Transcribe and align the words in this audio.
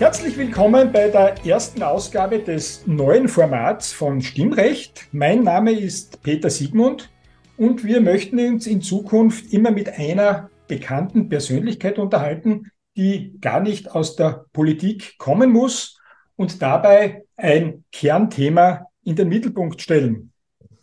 Herzlich 0.00 0.38
willkommen 0.38 0.92
bei 0.92 1.10
der 1.10 1.44
ersten 1.44 1.82
Ausgabe 1.82 2.38
des 2.38 2.86
neuen 2.86 3.28
Formats 3.28 3.92
von 3.92 4.22
Stimmrecht. 4.22 5.08
Mein 5.12 5.42
Name 5.42 5.72
ist 5.72 6.22
Peter 6.22 6.48
Siegmund 6.48 7.10
und 7.58 7.84
wir 7.84 8.00
möchten 8.00 8.38
uns 8.38 8.66
in 8.66 8.80
Zukunft 8.80 9.52
immer 9.52 9.70
mit 9.70 9.90
einer 9.90 10.48
bekannten 10.68 11.28
Persönlichkeit 11.28 11.98
unterhalten, 11.98 12.70
die 12.96 13.36
gar 13.42 13.60
nicht 13.60 13.94
aus 13.94 14.16
der 14.16 14.46
Politik 14.54 15.18
kommen 15.18 15.50
muss 15.50 16.00
und 16.34 16.62
dabei 16.62 17.26
ein 17.36 17.84
Kernthema 17.92 18.86
in 19.04 19.16
den 19.16 19.28
Mittelpunkt 19.28 19.82
stellen. 19.82 20.32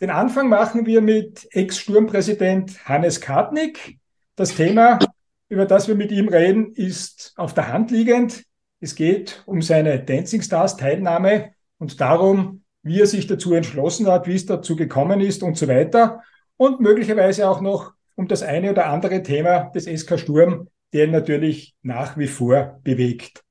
Den 0.00 0.10
Anfang 0.10 0.48
machen 0.48 0.86
wir 0.86 1.00
mit 1.00 1.48
Ex-Sturmpräsident 1.50 2.88
Hannes 2.88 3.20
Kartnick. 3.20 3.98
Das 4.36 4.54
Thema, 4.54 5.00
über 5.48 5.66
das 5.66 5.88
wir 5.88 5.96
mit 5.96 6.12
ihm 6.12 6.28
reden, 6.28 6.70
ist 6.72 7.32
auf 7.34 7.52
der 7.52 7.72
Hand 7.72 7.90
liegend. 7.90 8.44
Es 8.80 8.94
geht 8.94 9.42
um 9.46 9.60
seine 9.60 9.98
Dancing 9.98 10.40
Stars 10.40 10.76
Teilnahme 10.76 11.52
und 11.78 12.00
darum, 12.00 12.62
wie 12.82 13.00
er 13.00 13.06
sich 13.06 13.26
dazu 13.26 13.52
entschlossen 13.54 14.06
hat, 14.06 14.28
wie 14.28 14.34
es 14.34 14.46
dazu 14.46 14.76
gekommen 14.76 15.20
ist 15.20 15.42
und 15.42 15.56
so 15.56 15.66
weiter. 15.66 16.22
Und 16.56 16.80
möglicherweise 16.80 17.48
auch 17.48 17.60
noch 17.60 17.92
um 18.14 18.28
das 18.28 18.42
eine 18.42 18.70
oder 18.70 18.86
andere 18.86 19.22
Thema 19.22 19.70
des 19.74 19.84
SK 19.84 20.18
Sturm, 20.18 20.68
der 20.92 21.04
ihn 21.04 21.10
natürlich 21.10 21.74
nach 21.82 22.16
wie 22.16 22.28
vor 22.28 22.80
bewegt. 22.84 23.42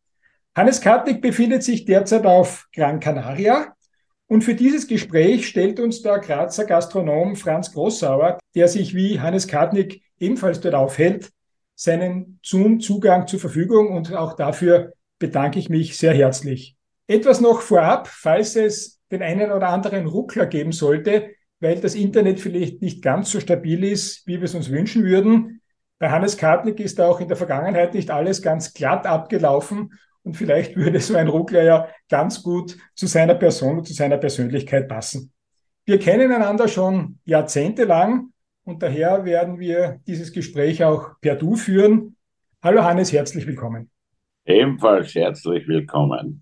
Hannes 0.55 0.81
Kartnick 0.81 1.21
befindet 1.21 1.61
sich 1.61 1.85
derzeit 1.85 2.25
auf 2.25 2.67
Gran 2.73 2.99
Canaria. 2.99 3.73
Und 4.27 4.43
für 4.43 4.55
dieses 4.55 4.87
Gespräch 4.87 5.47
stellt 5.47 5.80
uns 5.80 6.02
der 6.02 6.19
Grazer 6.19 6.65
Gastronom 6.65 7.35
Franz 7.35 7.71
Grossauer, 7.71 8.39
der 8.55 8.67
sich 8.67 8.95
wie 8.95 9.19
Hannes 9.19 9.47
Kartnick 9.47 10.02
ebenfalls 10.19 10.59
dort 10.59 10.75
aufhält, 10.75 11.31
seinen 11.75 12.39
Zoom-Zugang 12.43 13.27
zur 13.27 13.39
Verfügung 13.39 13.95
und 13.95 14.13
auch 14.13 14.35
dafür 14.35 14.93
bedanke 15.19 15.59
ich 15.59 15.69
mich 15.69 15.97
sehr 15.97 16.13
herzlich. 16.13 16.75
Etwas 17.07 17.41
noch 17.41 17.61
vorab, 17.61 18.07
falls 18.07 18.55
es 18.55 18.99
den 19.11 19.21
einen 19.21 19.51
oder 19.51 19.69
anderen 19.69 20.05
Ruckler 20.07 20.45
geben 20.45 20.71
sollte, 20.71 21.31
weil 21.59 21.79
das 21.79 21.95
Internet 21.95 22.39
vielleicht 22.39 22.81
nicht 22.81 23.01
ganz 23.01 23.31
so 23.31 23.39
stabil 23.39 23.83
ist, 23.83 24.27
wie 24.27 24.37
wir 24.37 24.43
es 24.43 24.55
uns 24.55 24.69
wünschen 24.69 25.03
würden. 25.03 25.61
Bei 25.99 26.09
Hannes 26.11 26.37
Kartnick 26.37 26.79
ist 26.79 26.99
auch 27.01 27.19
in 27.19 27.27
der 27.27 27.37
Vergangenheit 27.37 27.93
nicht 27.93 28.11
alles 28.11 28.41
ganz 28.41 28.73
glatt 28.73 29.07
abgelaufen 29.07 29.93
und 30.23 30.35
vielleicht 30.35 30.75
würde 30.75 30.99
so 30.99 31.15
ein 31.15 31.29
Ruckler 31.29 31.63
ja 31.63 31.87
ganz 32.09 32.43
gut 32.43 32.77
zu 32.95 33.07
seiner 33.07 33.35
Person 33.35 33.79
und 33.79 33.87
zu 33.87 33.93
seiner 33.93 34.17
Persönlichkeit 34.17 34.87
passen. 34.87 35.31
Wir 35.85 35.99
kennen 35.99 36.31
einander 36.31 36.67
schon 36.67 37.19
jahrzehntelang 37.23 38.31
und 38.65 38.83
daher 38.83 39.23
werden 39.23 39.57
wir 39.57 40.02
dieses 40.05 40.33
Gespräch 40.33 40.83
auch 40.83 41.19
per 41.21 41.35
Du 41.35 41.55
führen. 41.55 42.17
Hallo 42.61 42.83
Hannes, 42.83 43.13
herzlich 43.13 43.47
willkommen. 43.47 43.89
Ebenfalls 44.47 45.13
herzlich 45.13 45.67
willkommen. 45.67 46.41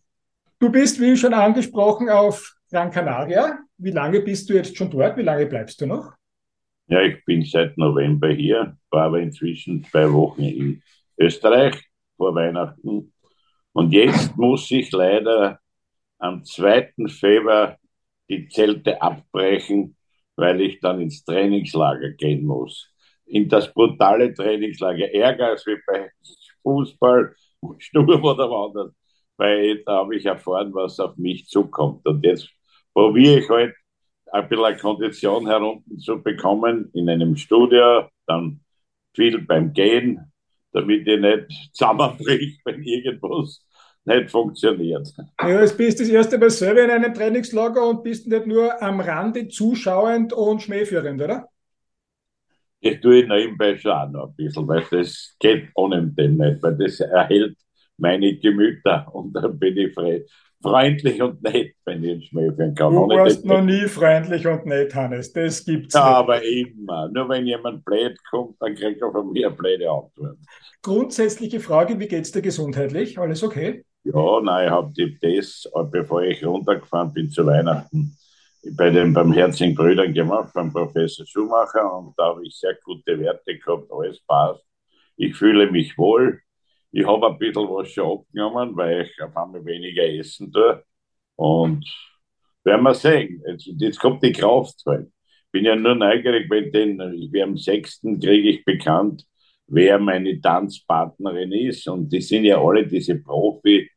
Du 0.59 0.71
bist, 0.71 1.01
wie 1.01 1.17
schon 1.17 1.33
angesprochen, 1.33 2.07
auf 2.07 2.55
Gran 2.69 2.91
Canaria. 2.91 3.57
Wie 3.79 3.89
lange 3.89 4.21
bist 4.21 4.47
du 4.47 4.53
jetzt 4.53 4.77
schon 4.77 4.91
dort? 4.91 5.17
Wie 5.17 5.23
lange 5.23 5.47
bleibst 5.47 5.81
du 5.81 5.87
noch? 5.87 6.13
Ja, 6.85 7.01
ich 7.01 7.25
bin 7.25 7.43
seit 7.43 7.75
November 7.79 8.29
hier, 8.29 8.77
war 8.91 9.05
aber 9.05 9.21
inzwischen 9.21 9.83
zwei 9.85 10.13
Wochen 10.13 10.43
in 10.43 10.83
Österreich 11.17 11.83
vor 12.15 12.35
Weihnachten. 12.35 13.11
Und 13.73 13.91
jetzt 13.91 14.37
muss 14.37 14.69
ich 14.69 14.91
leider 14.91 15.59
am 16.19 16.43
2. 16.43 16.93
Februar 17.07 17.79
die 18.29 18.47
Zelte 18.49 19.01
abbrechen, 19.01 19.97
weil 20.35 20.61
ich 20.61 20.79
dann 20.79 21.01
ins 21.01 21.25
Trainingslager 21.25 22.11
gehen 22.11 22.45
muss. 22.45 22.87
In 23.25 23.49
das 23.49 23.73
brutale 23.73 24.31
Trainingslager 24.31 25.11
Ärger 25.11 25.55
wie 25.65 25.77
bei 25.87 26.11
Fußball 26.61 27.33
Sturm 27.79 28.23
oder 28.23 28.49
woanders, 28.49 28.91
weil 29.37 29.83
da 29.85 29.99
habe 29.99 30.15
ich 30.15 30.25
erfahren, 30.25 30.73
was 30.73 30.99
auf 30.99 31.17
mich 31.17 31.47
zukommt. 31.47 32.05
Und 32.05 32.23
jetzt 32.23 32.49
probiere 32.93 33.39
ich 33.39 33.49
halt 33.49 33.73
ein 34.31 34.49
bisschen 34.49 34.77
Kondition 34.77 35.47
herunter 35.47 35.97
zu 35.97 36.21
bekommen 36.21 36.89
in 36.93 37.09
einem 37.09 37.35
Studio, 37.35 38.07
dann 38.27 38.59
viel 39.13 39.41
beim 39.41 39.73
Gehen, 39.73 40.31
damit 40.71 41.07
ich 41.07 41.19
nicht 41.19 41.73
zusammenbricht, 41.73 42.61
wenn 42.65 42.83
irgendwas 42.83 43.65
nicht 44.05 44.29
funktioniert. 44.29 45.11
Ja, 45.41 45.61
jetzt 45.61 45.77
bist 45.77 45.99
du 45.99 46.03
das 46.03 46.11
erste 46.11 46.37
Mal 46.37 46.49
selber 46.49 46.83
in 46.83 46.91
einem 46.91 47.13
Trainingslager 47.13 47.87
und 47.87 48.03
bist 48.03 48.27
nicht 48.27 48.45
nur 48.45 48.81
am 48.81 48.99
Rande 48.99 49.47
zuschauend 49.47 50.33
und 50.33 50.61
schmähführend, 50.61 51.21
oder? 51.21 51.49
Das 52.81 52.99
tue 53.01 53.21
ich 53.21 53.27
nebenbei 53.27 53.77
schon 53.77 53.91
auch 53.91 54.09
noch 54.09 54.27
ein 54.27 54.35
bisschen, 54.35 54.67
weil 54.67 54.83
das 54.91 55.35
geht 55.39 55.69
ohne 55.75 56.05
dem 56.07 56.37
nicht, 56.37 56.61
weil 56.61 56.77
das 56.77 56.99
erhält 56.99 57.57
meine 57.97 58.35
Gemüter 58.37 59.07
und 59.13 59.33
dann 59.33 59.57
bin 59.57 59.77
ich 59.77 59.93
freundlich 60.61 61.21
und 61.21 61.41
nett, 61.43 61.75
wenn 61.85 62.03
ich 62.03 62.11
einen 62.11 62.21
Schmäh 62.21 62.73
kann. 62.73 62.93
Du 62.93 63.07
warst 63.07 63.45
noch 63.45 63.61
nie 63.61 63.87
freundlich 63.87 64.47
und 64.47 64.65
nett, 64.65 64.95
Hannes, 64.95 65.31
das 65.31 65.63
gibt's 65.63 65.93
ja, 65.93 66.05
nicht. 66.05 66.17
aber 66.17 66.43
immer. 66.43 67.09
Nur 67.09 67.29
wenn 67.29 67.45
jemand 67.45 67.85
blöd 67.85 68.17
kommt, 68.29 68.55
dann 68.59 68.73
kriegt 68.75 69.01
er 69.01 69.11
von 69.11 69.31
mir 69.31 69.49
blöde 69.51 69.89
Antwort. 69.89 70.37
Grundsätzliche 70.81 71.59
Frage, 71.59 71.99
wie 71.99 72.07
geht's 72.07 72.31
dir 72.31 72.41
gesundheitlich? 72.41 73.17
Alles 73.19 73.43
okay? 73.43 73.83
Ja, 74.03 74.41
nein, 74.41 74.67
ich 74.67 74.71
habe 74.71 74.93
das, 75.21 75.71
bevor 75.91 76.23
ich 76.23 76.45
runtergefahren 76.45 77.13
bin 77.13 77.29
zu 77.29 77.45
Weihnachten, 77.45 78.15
bei 78.71 78.89
den 78.89 79.13
Barmherzigen 79.13 79.75
Brüdern 79.75 80.13
gemacht, 80.13 80.51
beim 80.53 80.71
Professor 80.71 81.25
Schumacher 81.25 81.97
und 81.97 82.13
da 82.17 82.25
habe 82.25 82.45
ich 82.45 82.55
sehr 82.55 82.75
gute 82.83 83.19
Werte 83.19 83.57
gehabt, 83.57 83.91
alles 83.91 84.19
passt. 84.21 84.63
Ich 85.17 85.35
fühle 85.35 85.71
mich 85.71 85.97
wohl. 85.97 86.41
Ich 86.91 87.05
habe 87.05 87.27
ein 87.27 87.37
bisschen 87.37 87.63
was 87.69 87.89
schon 87.89 88.19
abgenommen, 88.19 88.75
weil 88.75 89.03
ich 89.03 89.21
auf 89.21 89.35
einmal 89.35 89.63
weniger 89.65 90.03
essen 90.03 90.51
tue. 90.51 90.83
Und 91.35 91.85
werden 92.63 92.83
wir 92.83 92.93
sehen. 92.93 93.41
Jetzt, 93.47 93.69
jetzt 93.77 93.99
kommt 93.99 94.23
die 94.23 94.31
Kraft 94.31 94.81
rein. 94.85 95.11
Bin 95.51 95.65
ja 95.65 95.75
nur 95.75 95.95
neugierig, 95.95 96.49
wenn 96.49 96.71
den, 96.71 96.97
wir 97.31 97.43
am 97.43 97.57
6. 97.57 98.01
kriege 98.21 98.49
ich 98.49 98.65
bekannt, 98.65 99.25
wer 99.67 99.99
meine 99.99 100.39
Tanzpartnerin 100.41 101.51
ist. 101.51 101.87
Und 101.87 102.11
die 102.11 102.21
sind 102.21 102.45
ja 102.45 102.61
alle, 102.61 102.85
diese 102.87 103.15
Profi, 103.21 103.89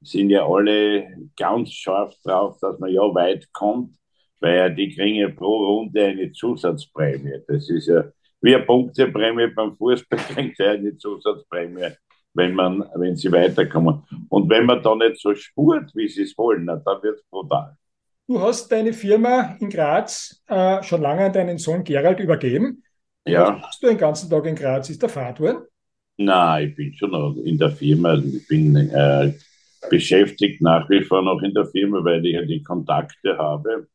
sind 0.00 0.30
ja 0.30 0.46
alle 0.46 1.08
ganz 1.36 1.72
scharf 1.72 2.14
drauf, 2.22 2.58
dass 2.60 2.78
man 2.78 2.90
ja 2.90 3.02
weit 3.14 3.50
kommt 3.52 3.96
weil 4.40 4.74
die 4.74 4.94
kriegen 4.94 5.16
ja 5.16 5.28
pro 5.28 5.78
Runde 5.78 6.04
eine 6.04 6.32
Zusatzprämie. 6.32 7.40
Das 7.46 7.68
ist 7.70 7.88
ja 7.88 8.04
wie 8.40 8.54
eine 8.54 8.64
Punkteprämie 8.64 9.48
beim 9.48 9.76
Fußball, 9.76 10.18
kriegt 10.34 10.58
ja 10.58 10.72
eine 10.72 10.96
Zusatzprämie, 10.96 11.88
wenn, 12.34 12.54
man, 12.54 12.84
wenn 12.96 13.16
sie 13.16 13.32
weiterkommen. 13.32 14.02
Und 14.28 14.48
wenn 14.50 14.66
man 14.66 14.82
da 14.82 14.94
nicht 14.94 15.20
so 15.20 15.34
spurt, 15.34 15.90
wie 15.94 16.08
sie 16.08 16.22
es 16.22 16.36
wollen, 16.36 16.66
dann 16.66 16.84
wird 16.84 17.18
es 17.18 17.24
brutal. 17.30 17.76
Du 18.28 18.40
hast 18.40 18.70
deine 18.72 18.92
Firma 18.92 19.56
in 19.60 19.70
Graz 19.70 20.42
äh, 20.48 20.82
schon 20.82 21.00
lange 21.00 21.26
an 21.26 21.32
deinen 21.32 21.58
Sohn 21.58 21.84
Gerald 21.84 22.18
übergeben. 22.18 22.82
Ja. 23.24 23.54
Was 23.54 23.60
machst 23.60 23.82
du 23.82 23.86
den 23.86 23.98
ganzen 23.98 24.28
Tag 24.28 24.46
in 24.46 24.56
Graz? 24.56 24.90
Ist 24.90 25.02
der 25.02 25.08
Fahrtouren? 25.08 25.62
Nein, 26.16 26.68
ich 26.68 26.76
bin 26.76 26.94
schon 26.94 27.10
noch 27.10 27.36
in 27.36 27.58
der 27.58 27.70
Firma. 27.70 28.14
Ich 28.14 28.48
bin 28.48 28.74
äh, 28.76 29.32
beschäftigt 29.90 30.60
nach 30.60 30.88
wie 30.88 31.04
vor 31.04 31.22
noch 31.22 31.42
in 31.42 31.54
der 31.54 31.66
Firma, 31.66 32.02
weil 32.04 32.24
ich 32.24 32.34
ja 32.34 32.42
die 32.42 32.62
Kontakte 32.62 33.36
habe. 33.36 33.86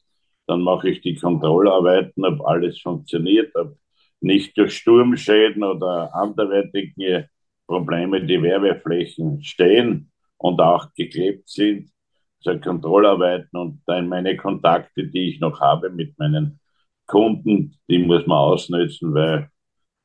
Dann 0.51 0.63
mache 0.63 0.89
ich 0.89 0.99
die 0.99 1.15
Kontrollarbeiten, 1.15 2.25
ob 2.25 2.45
alles 2.45 2.81
funktioniert, 2.81 3.55
ob 3.55 3.77
nicht 4.19 4.57
durch 4.57 4.75
Sturmschäden 4.75 5.63
oder 5.63 6.13
anderweitige 6.13 7.29
Probleme 7.65 8.21
die 8.25 8.41
Werbeflächen 8.41 9.41
stehen 9.45 10.11
und 10.35 10.59
auch 10.59 10.93
geklebt 10.93 11.47
sind. 11.47 11.89
Also 12.43 12.59
Kontrollarbeiten 12.59 13.57
und 13.57 13.81
dann 13.85 14.09
meine 14.09 14.35
Kontakte, 14.35 15.07
die 15.07 15.29
ich 15.29 15.39
noch 15.39 15.61
habe 15.61 15.89
mit 15.89 16.19
meinen 16.19 16.59
Kunden, 17.07 17.79
die 17.89 17.99
muss 17.99 18.27
man 18.27 18.39
ausnutzen, 18.39 19.13
weil 19.13 19.49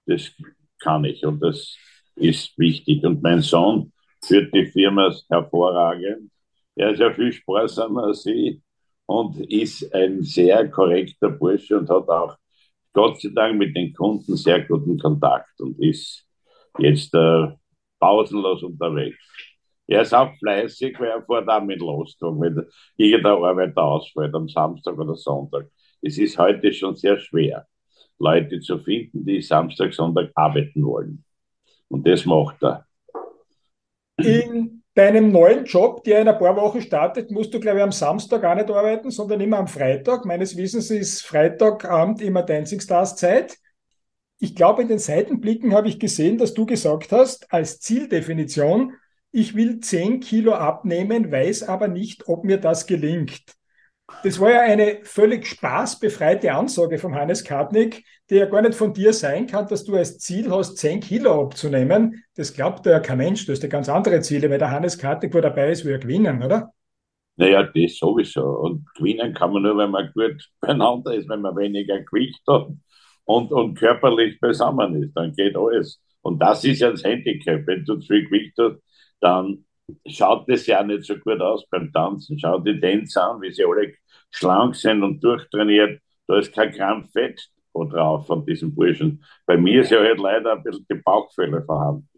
das 0.06 0.30
kann 0.78 1.04
ich 1.04 1.26
und 1.26 1.40
das 1.40 1.76
ist 2.14 2.56
wichtig. 2.56 3.04
Und 3.04 3.20
mein 3.20 3.40
Sohn 3.40 3.92
führt 4.22 4.54
die 4.54 4.66
Firma 4.66 5.12
hervorragend. 5.28 6.30
Er 6.76 6.90
ist 6.90 7.00
ja 7.00 7.12
viel 7.12 7.32
sparsamer 7.32 8.04
als 8.04 8.24
ich 8.26 8.60
und 9.06 9.40
ist 9.50 9.92
ein 9.94 10.22
sehr 10.22 10.68
korrekter 10.68 11.30
Bursche 11.30 11.78
und 11.78 11.88
hat 11.88 12.08
auch 12.08 12.36
Gott 12.92 13.20
sei 13.20 13.30
Dank 13.34 13.58
mit 13.58 13.76
den 13.76 13.92
Kunden 13.92 14.36
sehr 14.36 14.64
guten 14.64 14.98
Kontakt 14.98 15.60
und 15.60 15.78
ist 15.82 16.26
jetzt 16.78 17.14
äh, 17.14 17.48
pausenlos 17.98 18.62
unterwegs. 18.62 19.18
Er 19.86 20.02
ist 20.02 20.14
auch 20.14 20.34
fleißig, 20.38 20.98
weil 20.98 21.10
er 21.10 21.24
fährt 21.24 21.48
auch 21.48 21.62
mit 21.62 21.78
Lostung, 21.78 22.40
wenn 22.40 22.66
irgendein 22.96 23.44
Arbeiter 23.44 23.82
ausfällt 23.82 24.34
am 24.34 24.48
Samstag 24.48 24.98
oder 24.98 25.14
Sonntag. 25.14 25.68
Es 26.02 26.18
ist 26.18 26.38
heute 26.38 26.72
schon 26.72 26.96
sehr 26.96 27.18
schwer, 27.18 27.66
Leute 28.18 28.60
zu 28.60 28.78
finden, 28.78 29.24
die 29.24 29.42
Samstag, 29.42 29.94
Sonntag 29.94 30.30
arbeiten 30.34 30.84
wollen. 30.84 31.24
Und 31.88 32.06
das 32.06 32.24
macht 32.26 32.62
er. 32.62 32.84
In 34.18 34.75
deinem 34.96 35.30
neuen 35.30 35.66
Job, 35.66 36.04
der 36.04 36.22
in 36.22 36.28
ein 36.28 36.38
paar 36.38 36.56
Wochen 36.56 36.80
startet, 36.80 37.30
musst 37.30 37.52
du, 37.52 37.60
glaube 37.60 37.78
ich, 37.78 37.84
am 37.84 37.92
Samstag 37.92 38.42
gar 38.42 38.54
nicht 38.54 38.70
arbeiten, 38.70 39.10
sondern 39.10 39.40
immer 39.40 39.58
am 39.58 39.68
Freitag. 39.68 40.24
Meines 40.24 40.56
Wissens 40.56 40.90
ist 40.90 41.22
Freitagabend 41.22 42.22
immer 42.22 42.42
Dancing 42.42 42.80
Stars 42.80 43.14
Zeit. 43.14 43.58
Ich 44.38 44.54
glaube, 44.54 44.82
in 44.82 44.88
den 44.88 44.98
Seitenblicken 44.98 45.74
habe 45.74 45.88
ich 45.88 46.00
gesehen, 46.00 46.38
dass 46.38 46.54
du 46.54 46.66
gesagt 46.66 47.12
hast, 47.12 47.52
als 47.52 47.78
Zieldefinition, 47.80 48.94
ich 49.32 49.54
will 49.54 49.80
10 49.80 50.20
Kilo 50.20 50.54
abnehmen, 50.54 51.30
weiß 51.30 51.64
aber 51.64 51.88
nicht, 51.88 52.26
ob 52.26 52.44
mir 52.44 52.56
das 52.56 52.86
gelingt. 52.86 53.55
Das 54.22 54.38
war 54.38 54.50
ja 54.50 54.60
eine 54.60 55.00
völlig 55.02 55.46
spaßbefreite 55.46 56.52
Ansage 56.52 56.98
von 56.98 57.14
Hannes 57.14 57.42
Kartnick, 57.42 58.04
die 58.30 58.36
ja 58.36 58.46
gar 58.46 58.62
nicht 58.62 58.74
von 58.74 58.92
dir 58.92 59.12
sein 59.12 59.46
kann, 59.46 59.66
dass 59.66 59.84
du 59.84 59.96
als 59.96 60.18
Ziel 60.18 60.50
hast, 60.50 60.76
10 60.78 61.00
Kilo 61.00 61.42
abzunehmen. 61.42 62.24
Das 62.36 62.54
glaubt 62.54 62.86
ja 62.86 63.00
kein 63.00 63.18
Mensch. 63.18 63.46
Du 63.46 63.52
hast 63.52 63.62
ja 63.62 63.68
ganz 63.68 63.88
andere 63.88 64.20
Ziele, 64.20 64.48
weil 64.48 64.58
der 64.58 64.70
Hannes 64.70 64.98
Kartnick, 64.98 65.34
wo 65.34 65.40
dabei 65.40 65.70
ist, 65.70 65.84
will 65.84 65.92
er 65.92 65.98
gewinnen, 65.98 66.42
oder? 66.42 66.72
Naja, 67.36 67.64
das 67.64 67.98
sowieso. 67.98 68.44
Und 68.44 68.86
gewinnen 68.94 69.34
kann 69.34 69.52
man 69.52 69.62
nur, 69.62 69.76
wenn 69.76 69.90
man 69.90 70.10
gut 70.14 70.50
beieinander 70.60 71.14
ist, 71.14 71.28
wenn 71.28 71.42
man 71.42 71.56
weniger 71.56 72.00
Gewicht 72.02 72.40
hat 72.48 72.68
und, 73.24 73.52
und 73.52 73.74
körperlich 73.74 74.40
beisammen 74.40 75.02
ist. 75.02 75.14
Dann 75.14 75.32
geht 75.32 75.56
alles. 75.56 76.00
Und 76.22 76.40
das 76.40 76.64
ist 76.64 76.80
ja 76.80 76.90
das 76.90 77.04
Handicap. 77.04 77.66
Wenn 77.66 77.84
du 77.84 77.96
zu 77.96 78.06
viel 78.06 78.24
Gewicht 78.24 78.54
hast, 78.58 78.80
dann 79.20 79.64
schaut 80.06 80.48
das 80.48 80.66
ja 80.66 80.82
nicht 80.82 81.04
so 81.04 81.16
gut 81.16 81.40
aus 81.40 81.66
beim 81.68 81.92
Tanzen. 81.92 82.38
Schau 82.38 82.58
die 82.58 82.78
Tänzer 82.80 83.30
an, 83.30 83.40
wie 83.40 83.52
sie 83.52 83.64
alle 83.64 83.94
schlank 84.30 84.74
sind 84.74 85.02
und 85.02 85.22
durchtrainiert. 85.22 86.00
Da 86.26 86.38
ist 86.38 86.52
kein 86.52 86.72
Gramm 86.72 87.08
Fett 87.08 87.48
drauf 87.74 88.26
von 88.26 88.44
diesem 88.46 88.74
Burschen. 88.74 89.22
Bei 89.44 89.56
mir 89.58 89.82
ist 89.82 89.90
ja 89.90 89.98
halt 89.98 90.18
leider 90.18 90.52
ein 90.52 90.62
bisschen 90.62 90.86
die 90.90 90.94
Bauchfälle 91.04 91.62
vorhanden. 91.62 92.08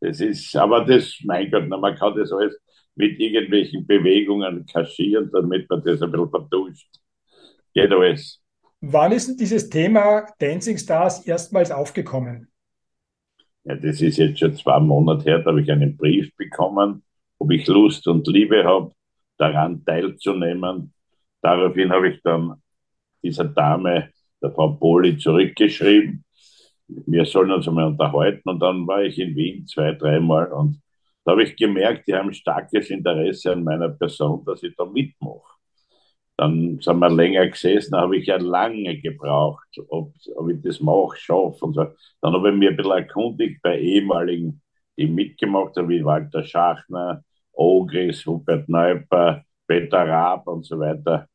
Das 0.00 0.20
ist, 0.20 0.56
aber 0.56 0.84
das, 0.84 1.18
mein 1.24 1.50
Gott, 1.50 1.68
man 1.68 1.94
kann 1.94 2.16
das 2.16 2.32
alles 2.32 2.58
mit 2.94 3.18
irgendwelchen 3.20 3.86
Bewegungen 3.86 4.64
kaschieren, 4.66 5.30
damit 5.32 5.68
man 5.68 5.82
das 5.84 6.00
ein 6.00 6.10
bisschen 6.10 6.30
vertuscht. 6.30 6.88
Geht 7.74 7.92
alles. 7.92 8.40
Wann 8.80 9.12
ist 9.12 9.28
denn 9.28 9.36
dieses 9.36 9.68
Thema 9.68 10.26
Dancing 10.38 10.78
Stars 10.78 11.26
erstmals 11.26 11.70
aufgekommen? 11.70 12.48
Ja, 13.68 13.76
das 13.76 14.00
ist 14.00 14.16
jetzt 14.16 14.38
schon 14.38 14.54
zwei 14.54 14.80
Monate 14.80 15.24
her, 15.24 15.40
da 15.40 15.50
habe 15.50 15.60
ich 15.60 15.70
einen 15.70 15.94
Brief 15.94 16.34
bekommen, 16.36 17.02
ob 17.38 17.50
ich 17.50 17.66
Lust 17.66 18.08
und 18.08 18.26
Liebe 18.26 18.64
habe, 18.64 18.92
daran 19.36 19.84
teilzunehmen. 19.84 20.94
Daraufhin 21.42 21.90
habe 21.90 22.08
ich 22.08 22.22
dann 22.22 22.54
dieser 23.22 23.44
Dame, 23.44 24.08
der 24.42 24.52
Frau 24.52 24.72
Poli, 24.72 25.18
zurückgeschrieben. 25.18 26.24
Wir 26.86 27.26
sollen 27.26 27.52
uns 27.52 27.68
einmal 27.68 27.88
unterhalten 27.88 28.48
und 28.48 28.58
dann 28.60 28.86
war 28.86 29.02
ich 29.02 29.18
in 29.18 29.36
Wien 29.36 29.66
zwei, 29.66 29.92
dreimal 29.92 30.50
und 30.50 30.80
da 31.24 31.32
habe 31.32 31.42
ich 31.42 31.54
gemerkt, 31.54 32.08
die 32.08 32.14
haben 32.14 32.32
starkes 32.32 32.88
Interesse 32.88 33.52
an 33.52 33.64
meiner 33.64 33.90
Person, 33.90 34.42
dass 34.46 34.62
ich 34.62 34.74
da 34.76 34.86
mitmache. 34.86 35.57
Dann 36.38 36.78
sind 36.80 37.00
wir 37.00 37.10
länger 37.10 37.48
gesessen, 37.48 37.90
da 37.92 38.02
habe 38.02 38.16
ich 38.16 38.26
ja 38.26 38.36
lange 38.36 38.96
gebraucht, 39.00 39.66
ob, 39.88 40.12
ob 40.36 40.48
ich 40.48 40.62
das 40.62 40.80
mache, 40.80 41.16
schaffe 41.16 41.64
und 41.64 41.74
so. 41.74 41.86
Dann 42.20 42.32
habe 42.32 42.50
ich 42.50 42.56
mir 42.56 42.70
ein 42.70 42.76
bisschen 42.76 42.92
erkundigt 42.92 43.60
bei 43.60 43.76
ehemaligen, 43.80 44.62
die 44.96 45.08
mitgemacht 45.08 45.76
haben, 45.76 45.88
wie 45.88 46.04
Walter 46.04 46.44
Schachner, 46.44 47.24
Ogris, 47.52 48.24
Hubert 48.24 48.68
Neuper, 48.68 49.42
Peter 49.66 50.08
Raab 50.08 50.46
und 50.46 50.64
so 50.64 50.78
weiter. 50.78 51.26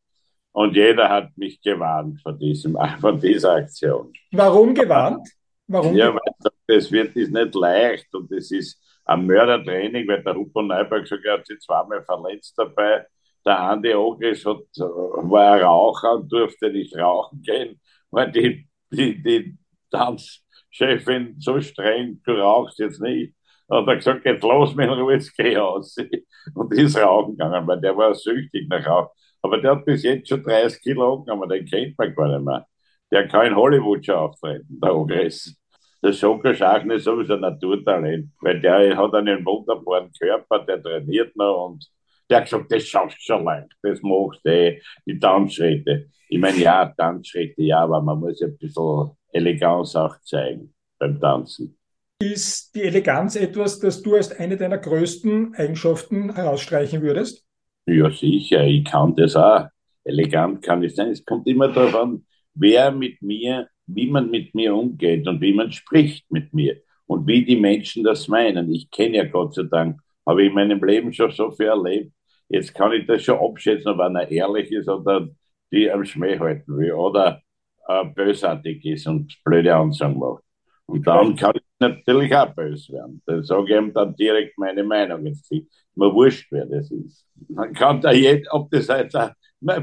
Und 0.54 0.74
jeder 0.74 1.10
hat 1.10 1.38
mich 1.38 1.62
gewarnt 1.62 2.22
von, 2.22 2.40
diesem, 2.40 2.78
von 3.02 3.20
dieser 3.20 3.56
Aktion. 3.56 4.14
Warum 4.32 4.74
gewarnt? 4.74 5.28
Warum 5.68 5.98
ja, 5.98 6.14
weil 6.14 6.22
das 6.66 6.90
wird 6.90 7.14
ist 7.18 7.32
nicht 7.32 7.56
leicht 7.56 8.14
und 8.16 8.32
es 8.32 8.52
ist 8.52 8.82
ein 9.04 9.26
Mördertraining, 9.26 10.08
weil 10.08 10.24
der 10.24 10.36
Hubert 10.36 10.66
Neuper 10.66 11.02
gesagt 11.02 11.24
hat, 11.24 11.26
er 11.26 11.38
hat 11.40 11.46
sich 11.46 11.60
zweimal 11.60 12.02
verletzt 12.04 12.58
dabei 12.58 13.06
der 13.46 13.60
Andi 13.60 13.94
Ogris 13.94 14.46
hat, 14.46 14.64
war 14.78 15.54
ein 15.54 15.64
Raucher 15.64 16.14
und 16.14 16.32
durfte 16.32 16.72
nicht 16.72 16.96
rauchen 16.98 17.42
gehen, 17.42 17.80
weil 18.12 18.32
die, 18.32 18.68
die, 18.92 19.22
die 19.22 19.58
Tanzchefin 19.92 21.36
so 21.40 21.60
streng, 21.62 22.22
du 22.26 22.34
rauchst 22.34 22.80
jetzt 22.80 23.02
nicht. 23.02 23.34
Hat 23.70 23.88
er 23.88 23.96
gesagt, 23.96 24.24
geht 24.24 24.44
los 24.44 24.76
mit 24.76 24.90
Ruhe, 24.90 25.14
jetzt 25.14 25.36
geh 25.36 25.58
aus. 25.58 25.96
Und 26.54 26.74
ist 26.74 26.98
rauchen 26.98 27.38
gegangen, 27.38 27.66
weil 27.66 27.80
der 27.80 27.96
war 27.96 28.14
süchtig 28.14 28.68
nach 28.70 28.86
Rauchen. 28.86 29.10
Aber 29.42 29.58
der 29.60 29.72
hat 29.72 29.86
bis 29.86 30.04
jetzt 30.04 30.30
schon 30.30 30.44
30 30.44 30.82
Kilo 30.82 31.16
angenommen, 31.16 31.50
den 31.50 31.66
kennt 31.66 31.98
man 31.98 32.14
gar 32.14 32.28
nicht 32.28 32.46
mehr. 32.46 32.68
Der 33.12 33.28
kann 33.28 33.48
in 33.48 33.56
Hollywood 33.56 34.06
schon 34.06 34.16
auftreten, 34.16 34.80
der 34.82 34.96
Ogris. 34.96 35.56
Der 36.04 36.14
Schoko 36.14 36.54
Schachen 36.54 36.92
ist 36.92 37.06
sowieso 37.06 37.36
ein 37.36 37.42
Naturtalent, 37.42 38.32
weil 38.42 38.60
der 38.60 38.98
hat 38.98 39.14
einen 39.14 39.46
wunderbaren 39.46 40.12
Körper, 40.12 40.60
der 40.60 40.82
trainiert 40.82 41.36
noch 41.36 41.68
und 41.68 41.90
der 42.30 42.38
hat 42.38 42.46
gesagt, 42.46 42.72
das 42.72 42.88
schaffst 42.88 43.18
du 43.18 43.34
schon 43.34 43.46
leicht, 43.46 43.72
das 43.82 44.02
machst 44.02 44.42
du 44.44 44.50
eh, 44.50 44.82
die 45.06 45.20
Tanzschritte. 45.20 46.08
Ich 46.30 46.40
meine, 46.40 46.58
ja, 46.58 46.94
Tanzschritte, 46.98 47.62
ja, 47.62 47.80
aber 47.82 48.02
man 48.02 48.20
muss 48.20 48.42
ein 48.42 48.58
bisschen 48.58 49.12
Eleganz 49.32 49.96
auch 49.96 50.20
zeigen 50.22 50.74
beim 50.98 51.20
Tanzen. 51.20 51.78
Ist 52.22 52.74
die 52.76 52.84
Eleganz 52.84 53.36
etwas, 53.36 53.80
das 53.80 54.02
du 54.02 54.16
als 54.16 54.32
eine 54.32 54.56
deiner 54.56 54.78
größten 54.78 55.56
Eigenschaften 55.56 56.34
herausstreichen 56.34 57.02
würdest? 57.02 57.46
Ja, 57.86 58.10
sicher, 58.10 58.64
ich 58.64 58.86
kann 58.86 59.16
das 59.16 59.36
auch. 59.36 59.68
Elegant 60.06 60.62
kann 60.62 60.84
ich 60.84 60.96
sein. 60.96 61.10
Es 61.10 61.26
kommt 61.26 61.48
immer 61.48 61.70
darauf 61.70 61.96
an, 61.96 62.26
wer 62.54 62.92
mit 62.92 63.22
mir, 63.22 63.68
wie 63.88 64.10
man 64.10 64.30
mit 64.30 64.56
mir 64.56 64.76
umgeht 64.76 65.28
und 65.28 65.42
wie 65.42 65.54
man 65.54 65.72
spricht 65.72 66.30
mit 66.32 66.54
mir 66.54 66.82
und 67.08 67.28
wie 67.28 67.44
die 67.44 67.58
Menschen 67.58 68.04
das 68.04 68.28
meinen. 68.28 68.72
Ich 68.74 68.90
kenne 68.90 69.18
ja 69.18 69.26
Gott 69.26 69.56
sei 69.56 69.64
Dank 69.64 70.00
habe 70.26 70.44
ich 70.44 70.50
in 70.50 70.56
meinem 70.56 70.84
Leben 70.84 71.14
schon 71.14 71.32
so 71.32 71.52
viel 71.52 71.68
erlebt. 71.68 72.12
Jetzt 72.50 72.74
kann 72.74 72.92
ich 72.94 73.06
das 73.08 73.24
schon 73.24 73.40
abschätzen, 73.40 73.92
ob 73.92 74.00
einer 74.00 74.30
ehrlich 74.30 74.72
ist 74.72 74.90
oder 74.90 75.28
die 75.72 75.92
am 75.92 76.06
Schmäh 76.06 76.38
halten 76.40 76.78
will 76.78 76.94
oder 76.94 77.42
äh, 77.88 78.06
bösartig 78.06 78.86
ist 78.86 79.08
und 79.08 79.36
blöde 79.44 79.76
Ansagen 79.76 80.20
macht. 80.20 80.44
Und 80.86 81.08
dann 81.08 81.36
kann 81.36 81.54
ich 81.56 81.64
natürlich 81.80 82.36
auch 82.36 82.54
böse 82.54 82.94
werden. 82.94 83.22
Dann 83.26 83.44
sage 83.44 83.74
ich 83.74 83.78
ihm 83.78 83.94
dann 83.94 84.16
direkt 84.16 84.58
meine 84.58 84.84
Meinung. 84.84 85.26
Jetzt 85.26 85.52
ist 85.52 85.68
mir 85.96 86.14
wurscht, 86.14 86.52
wer 86.52 86.66
das 86.66 86.92
ist. 86.92 87.26
Man 87.50 87.74
kann 87.74 88.02
da 88.02 88.12
jeder, 88.12 88.54
ob 88.54 88.70
das 88.70 88.88
jetzt 88.88 89.16
auch, 89.16 89.32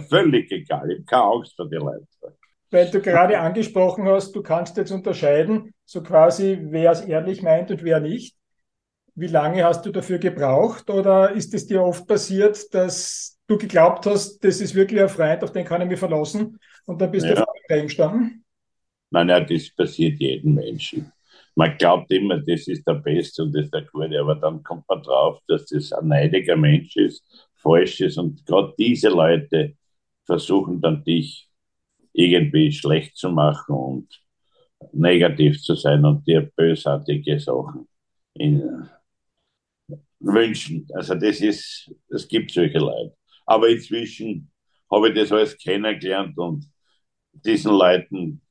völlig 0.08 0.50
egal. 0.52 0.90
Ich 0.90 0.98
habe 0.98 1.04
keine 1.04 1.22
Angst 1.22 1.56
vor 1.56 1.68
den 1.68 1.80
Leuten. 1.80 2.06
Weil 2.70 2.90
du 2.90 3.00
gerade 3.00 3.40
angesprochen 3.40 4.06
hast, 4.06 4.32
du 4.32 4.42
kannst 4.42 4.76
jetzt 4.76 4.92
unterscheiden, 4.92 5.72
so 5.84 6.02
quasi, 6.02 6.58
wer 6.62 6.92
es 6.92 7.00
ehrlich 7.00 7.42
meint 7.42 7.70
und 7.70 7.82
wer 7.82 7.98
nicht. 7.98 8.36
Wie 9.14 9.26
lange 9.26 9.64
hast 9.64 9.84
du 9.84 9.90
dafür 9.90 10.18
gebraucht 10.18 10.88
oder 10.90 11.32
ist 11.32 11.52
es 11.54 11.66
dir 11.66 11.82
oft 11.82 12.06
passiert, 12.06 12.72
dass 12.74 13.38
du 13.46 13.58
geglaubt 13.58 14.06
hast, 14.06 14.42
das 14.44 14.60
ist 14.60 14.74
wirklich 14.74 15.00
ein 15.00 15.08
Freund, 15.08 15.42
auf 15.42 15.52
den 15.52 15.64
kann 15.64 15.82
ich 15.82 15.88
mich 15.88 15.98
verlassen 15.98 16.58
und 16.86 17.00
dann 17.00 17.10
bist 17.10 17.26
ja. 17.26 17.34
du 17.34 17.36
vor 17.38 17.54
dem 17.68 17.86
gestanden? 17.86 18.44
Nein, 19.10 19.26
nein, 19.26 19.46
das 19.48 19.70
passiert 19.74 20.20
jedem 20.20 20.54
Menschen. 20.54 21.12
Man 21.56 21.76
glaubt 21.76 22.10
immer, 22.12 22.38
das 22.38 22.68
ist 22.68 22.86
der 22.86 22.94
Beste 22.94 23.42
und 23.42 23.52
das 23.52 23.64
ist 23.64 23.74
der 23.74 23.82
Gute, 23.82 24.20
aber 24.20 24.36
dann 24.36 24.62
kommt 24.62 24.88
man 24.88 25.02
drauf, 25.02 25.40
dass 25.48 25.66
das 25.66 25.92
ein 25.92 26.08
neidiger 26.08 26.56
Mensch 26.56 26.96
ist, 26.96 27.48
falsch 27.56 28.00
ist 28.00 28.18
und 28.18 28.46
gerade 28.46 28.72
diese 28.78 29.08
Leute 29.08 29.74
versuchen 30.24 30.80
dann 30.80 31.02
dich 31.02 31.48
irgendwie 32.12 32.70
schlecht 32.70 33.16
zu 33.16 33.30
machen 33.30 33.74
und 33.74 34.08
negativ 34.92 35.60
zu 35.60 35.74
sein 35.74 36.04
und 36.04 36.26
dir 36.26 36.50
bösartige 36.56 37.38
Sachen 37.38 37.88
in, 38.34 38.88
wünschen. 40.20 40.86
Also 40.94 41.14
das 41.14 41.40
ist, 41.40 41.90
es 42.08 42.28
gibt 42.28 42.50
solche 42.50 42.78
Leute. 42.78 43.14
Aber 43.46 43.68
inzwischen 43.68 44.50
habe 44.90 45.08
ich 45.08 45.14
das 45.14 45.32
alles 45.32 45.56
kennengelernt 45.56 46.36
und 46.38 46.66
diesen 47.32 47.72
Leuten 47.72 48.42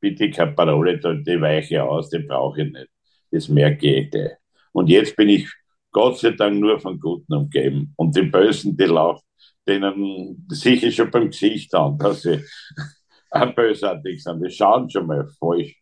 bitte 0.00 0.30
keine 0.30 0.52
Parole, 0.52 0.98
die 0.98 1.40
weiche 1.40 1.82
aus, 1.82 2.10
die 2.10 2.18
brauche 2.18 2.62
ich 2.62 2.72
nicht. 2.72 2.88
Das 3.30 3.48
merke 3.48 4.00
ich. 4.00 4.14
Und 4.72 4.88
jetzt 4.88 5.16
bin 5.16 5.28
ich 5.28 5.48
Gott 5.90 6.18
sei 6.18 6.32
Dank 6.32 6.60
nur 6.60 6.78
von 6.78 7.00
Guten 7.00 7.32
umgeben. 7.32 7.94
Und 7.96 8.14
die 8.14 8.22
Bösen, 8.22 8.76
die 8.76 8.84
laufen, 8.84 9.24
denen 9.66 10.46
sicher 10.48 10.90
schon 10.90 11.10
beim 11.10 11.30
Gesicht 11.30 11.74
an, 11.74 11.96
dass 11.98 12.22
sie 12.22 12.42
bösartig 13.56 14.22
sind. 14.22 14.44
Die 14.44 14.50
schauen 14.50 14.90
schon 14.90 15.06
mal 15.06 15.26
falsch. 15.38 15.74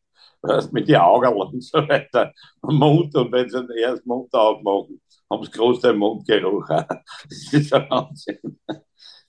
Mit 0.72 0.88
den 0.88 0.96
Augen 0.96 1.32
und 1.34 1.62
so 1.62 1.78
weiter. 1.88 2.32
Mund, 2.62 3.14
und 3.14 3.32
wenn 3.32 3.48
sie 3.48 3.66
den 3.66 3.78
ersten 3.78 4.08
Mund 4.08 4.32
aufmachen, 4.34 5.00
haben 5.30 5.44
sie 5.44 5.50
großteil 5.50 5.94
Mundgeruch. 5.94 6.68
Das 7.28 7.52
ist 7.52 7.72
ein 7.72 7.88
Wahnsinn. 7.88 8.58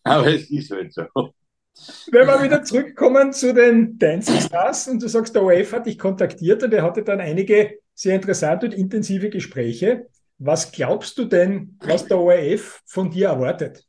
Aber 0.03 0.27
es 0.27 0.49
ist 0.51 0.71
halt 0.71 0.93
so. 0.93 1.05
Wenn 2.11 2.27
wir 2.27 2.41
wieder 2.41 2.63
zurückkommen 2.63 3.33
zu 3.33 3.53
den 3.53 3.97
Dancing 3.97 4.39
Stars 4.39 4.87
und 4.87 5.01
du 5.01 5.09
sagst, 5.09 5.35
der 5.35 5.43
OF 5.43 5.73
hat 5.73 5.85
dich 5.85 5.99
kontaktiert 5.99 6.63
und 6.63 6.73
er 6.73 6.83
hatte 6.83 7.03
dann 7.03 7.19
einige 7.19 7.79
sehr 7.93 8.15
interessante 8.15 8.67
und 8.67 8.73
intensive 8.73 9.29
Gespräche. 9.29 10.07
Was 10.37 10.71
glaubst 10.71 11.17
du 11.17 11.25
denn, 11.25 11.77
was 11.81 12.07
der 12.07 12.19
ORF 12.19 12.81
von 12.85 13.09
dir 13.09 13.27
erwartet? 13.27 13.85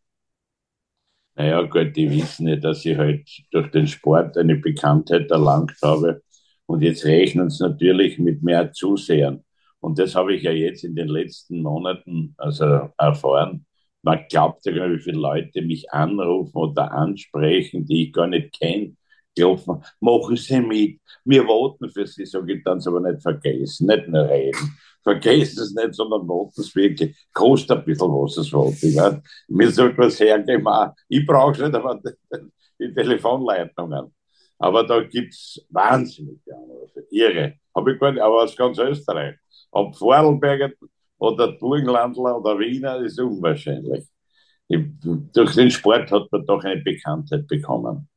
Naja, 1.34 1.62
gut, 1.62 1.94
die 1.94 2.10
wissen 2.10 2.48
ja, 2.48 2.56
dass 2.56 2.84
ich 2.84 2.96
halt 2.96 3.28
durch 3.50 3.70
den 3.70 3.86
Sport 3.86 4.38
eine 4.38 4.56
Bekanntheit 4.56 5.30
erlangt 5.30 5.76
habe. 5.82 6.22
Und 6.66 6.82
jetzt 6.82 7.04
rechnen 7.04 7.50
sie 7.50 7.62
natürlich 7.62 8.18
mit 8.18 8.42
mehr 8.42 8.72
Zusehern. 8.72 9.44
Und 9.80 9.98
das 9.98 10.14
habe 10.14 10.34
ich 10.34 10.42
ja 10.42 10.50
jetzt 10.50 10.84
in 10.84 10.94
den 10.94 11.08
letzten 11.08 11.62
Monaten 11.62 12.34
also 12.38 12.90
erfahren. 12.98 13.66
Man 14.02 14.24
glaubt 14.28 14.64
ja 14.66 14.72
gar 14.72 14.88
nicht, 14.88 15.00
wie 15.00 15.10
viele 15.10 15.20
Leute 15.20 15.62
mich 15.62 15.90
anrufen 15.92 16.56
oder 16.56 16.92
ansprechen, 16.92 17.86
die 17.86 18.06
ich 18.06 18.12
gar 18.12 18.26
nicht 18.26 18.58
kenne. 18.58 18.96
Klopfen, 19.36 19.82
machen 20.00 20.36
Sie 20.36 20.60
mit, 20.60 20.98
wir 21.24 21.46
warten 21.46 21.90
für 21.90 22.06
Sie, 22.06 22.24
sage 22.24 22.54
ich 22.54 22.64
dann, 22.64 22.80
aber 22.86 23.00
nicht 23.00 23.22
vergessen, 23.22 23.86
nicht 23.86 24.08
nur 24.08 24.28
reden 24.28 24.76
vergesst 25.06 25.56
es 25.58 25.72
nicht, 25.72 25.94
sondern 25.94 26.26
macht 26.26 26.58
es 26.58 26.74
wirklich. 26.74 27.16
Kostet 27.32 27.78
ein 27.78 27.84
bisschen 27.84 28.08
was, 28.08 28.52
Voting. 28.52 28.92
Ja. 28.92 29.20
Mir 29.46 29.70
sollte 29.70 29.98
was 29.98 30.18
hergeben. 30.18 30.66
Ich 31.08 31.24
brauche 31.24 31.52
es 31.52 31.58
nicht, 31.60 31.74
aber 31.74 32.00
die 32.80 32.92
Telefonleitungen. 32.92 34.12
Aber 34.58 34.84
da 34.84 35.02
gibt 35.02 35.34
es 35.34 35.64
wahnsinnig 35.70 36.40
Anrufe. 36.50 37.04
Irre. 37.10 37.54
Habe 37.74 37.92
ich 37.92 38.00
gar 38.00 38.12
nicht, 38.12 38.22
aber 38.22 38.42
aus 38.42 38.56
ganz 38.56 38.78
Österreich. 38.78 39.36
Ob 39.70 39.96
Vorarlberger 39.96 40.70
oder 41.18 41.52
Burgenlandler 41.52 42.38
oder 42.38 42.58
Wiener 42.58 42.96
ist 42.98 43.20
unwahrscheinlich. 43.20 44.04
Ich, 44.68 44.80
durch 45.32 45.54
den 45.54 45.70
Sport 45.70 46.10
hat 46.10 46.30
man 46.30 46.46
doch 46.46 46.64
eine 46.64 46.80
Bekanntheit 46.82 47.46
bekommen. 47.46 48.08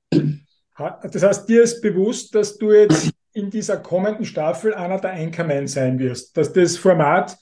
Das 0.77 1.23
heißt, 1.23 1.49
dir 1.49 1.63
ist 1.63 1.81
bewusst, 1.81 2.33
dass 2.33 2.57
du 2.57 2.71
jetzt 2.71 3.11
in 3.33 3.49
dieser 3.49 3.77
kommenden 3.77 4.25
Staffel 4.25 4.73
einer 4.73 4.99
der 4.99 5.13
Anchormen 5.13 5.67
sein 5.67 5.99
wirst, 5.99 6.35
dass 6.37 6.53
das 6.53 6.77
Format 6.77 7.37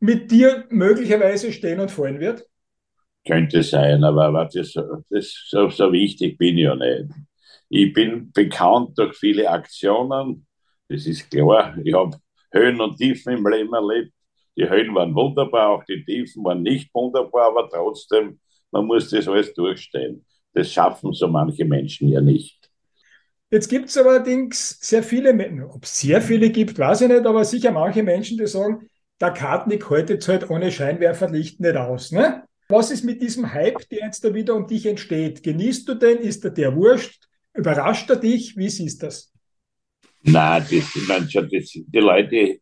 mit 0.00 0.30
dir 0.30 0.64
möglicherweise 0.70 1.52
stehen 1.52 1.80
und 1.80 1.90
fallen 1.90 2.20
wird? 2.20 2.46
Könnte 3.26 3.62
sein, 3.62 4.04
aber 4.04 4.48
das, 4.52 4.72
das, 5.10 5.46
so, 5.48 5.68
so 5.68 5.92
wichtig 5.92 6.38
bin 6.38 6.56
ich 6.56 6.64
ja 6.64 6.76
nicht. 6.76 7.10
Ich 7.68 7.92
bin 7.92 8.30
bekannt 8.32 8.96
durch 8.96 9.16
viele 9.16 9.50
Aktionen, 9.50 10.46
das 10.88 11.06
ist 11.06 11.30
klar. 11.30 11.76
Ich 11.82 11.94
habe 11.94 12.16
Höhen 12.52 12.80
und 12.80 12.96
Tiefen 12.96 13.38
im 13.38 13.46
Leben 13.46 13.74
erlebt. 13.74 14.12
Die 14.56 14.68
Höhen 14.68 14.94
waren 14.94 15.14
wunderbar, 15.14 15.70
auch 15.70 15.84
die 15.84 16.04
Tiefen 16.04 16.44
waren 16.44 16.62
nicht 16.62 16.94
wunderbar, 16.94 17.48
aber 17.48 17.68
trotzdem, 17.68 18.40
man 18.70 18.86
muss 18.86 19.10
das 19.10 19.28
alles 19.28 19.52
durchstehen. 19.52 20.24
Das 20.54 20.72
schaffen 20.72 21.12
so 21.12 21.28
manche 21.28 21.64
Menschen 21.64 22.08
ja 22.08 22.20
nicht. 22.20 22.70
Jetzt 23.50 23.68
gibt 23.68 23.88
es 23.88 23.98
allerdings 23.98 24.78
sehr 24.80 25.02
viele, 25.02 25.30
ob 25.70 25.84
es 25.84 26.00
sehr 26.00 26.20
viele 26.20 26.50
gibt, 26.50 26.78
weiß 26.78 27.02
ich 27.02 27.08
nicht, 27.08 27.26
aber 27.26 27.44
sicher 27.44 27.70
manche 27.70 28.02
Menschen, 28.02 28.38
die 28.38 28.46
sagen, 28.46 28.88
der 29.20 29.30
Kartnick 29.30 29.88
heute 29.88 30.14
jetzt 30.14 30.28
halt 30.28 30.50
ohne 30.50 30.70
Scheinwerferlicht 30.70 31.60
nicht 31.60 31.76
aus. 31.76 32.12
Ne? 32.12 32.42
Was 32.68 32.90
ist 32.90 33.04
mit 33.04 33.22
diesem 33.22 33.52
Hype, 33.52 33.88
der 33.90 34.00
jetzt 34.00 34.24
da 34.24 34.34
wieder 34.34 34.54
um 34.54 34.66
dich 34.66 34.86
entsteht? 34.86 35.42
Genießt 35.42 35.88
du 35.88 35.94
den? 35.94 36.18
Ist 36.18 36.44
der 36.44 36.50
der 36.50 36.74
wurscht? 36.74 37.25
Überrascht 37.56 38.10
er 38.10 38.16
dich? 38.16 38.56
Wie 38.56 38.68
siehst 38.68 39.02
du 39.02 39.06
das? 39.06 39.32
Nein, 40.22 40.64
das, 40.70 41.08
meine 41.08 41.30
schon, 41.30 41.48
das, 41.50 41.70
die 41.70 41.98
Leute, 41.98 42.58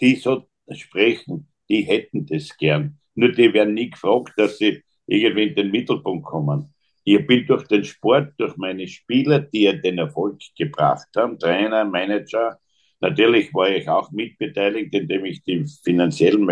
die 0.00 0.14
so 0.16 0.48
sprechen, 0.72 1.48
die 1.68 1.82
hätten 1.82 2.26
das 2.26 2.56
gern. 2.56 2.98
Nur 3.14 3.32
die 3.32 3.52
werden 3.52 3.74
nie 3.74 3.90
gefragt, 3.90 4.32
dass 4.36 4.58
sie 4.58 4.82
irgendwie 5.06 5.48
in 5.48 5.54
den 5.54 5.70
Mittelpunkt 5.70 6.24
kommen. 6.24 6.72
Ich 7.04 7.26
bin 7.26 7.46
durch 7.46 7.66
den 7.66 7.84
Sport, 7.84 8.34
durch 8.38 8.56
meine 8.56 8.86
Spieler, 8.86 9.40
die 9.40 9.62
ja 9.62 9.72
den 9.72 9.98
Erfolg 9.98 10.40
gebracht 10.56 11.08
haben, 11.16 11.38
Trainer, 11.38 11.84
Manager, 11.84 12.58
natürlich 13.00 13.52
war 13.54 13.70
ich 13.70 13.88
auch 13.88 14.10
mitbeteiligt, 14.12 14.94
indem 14.94 15.24
ich 15.24 15.42
die 15.42 15.64
finanziellen 15.82 16.46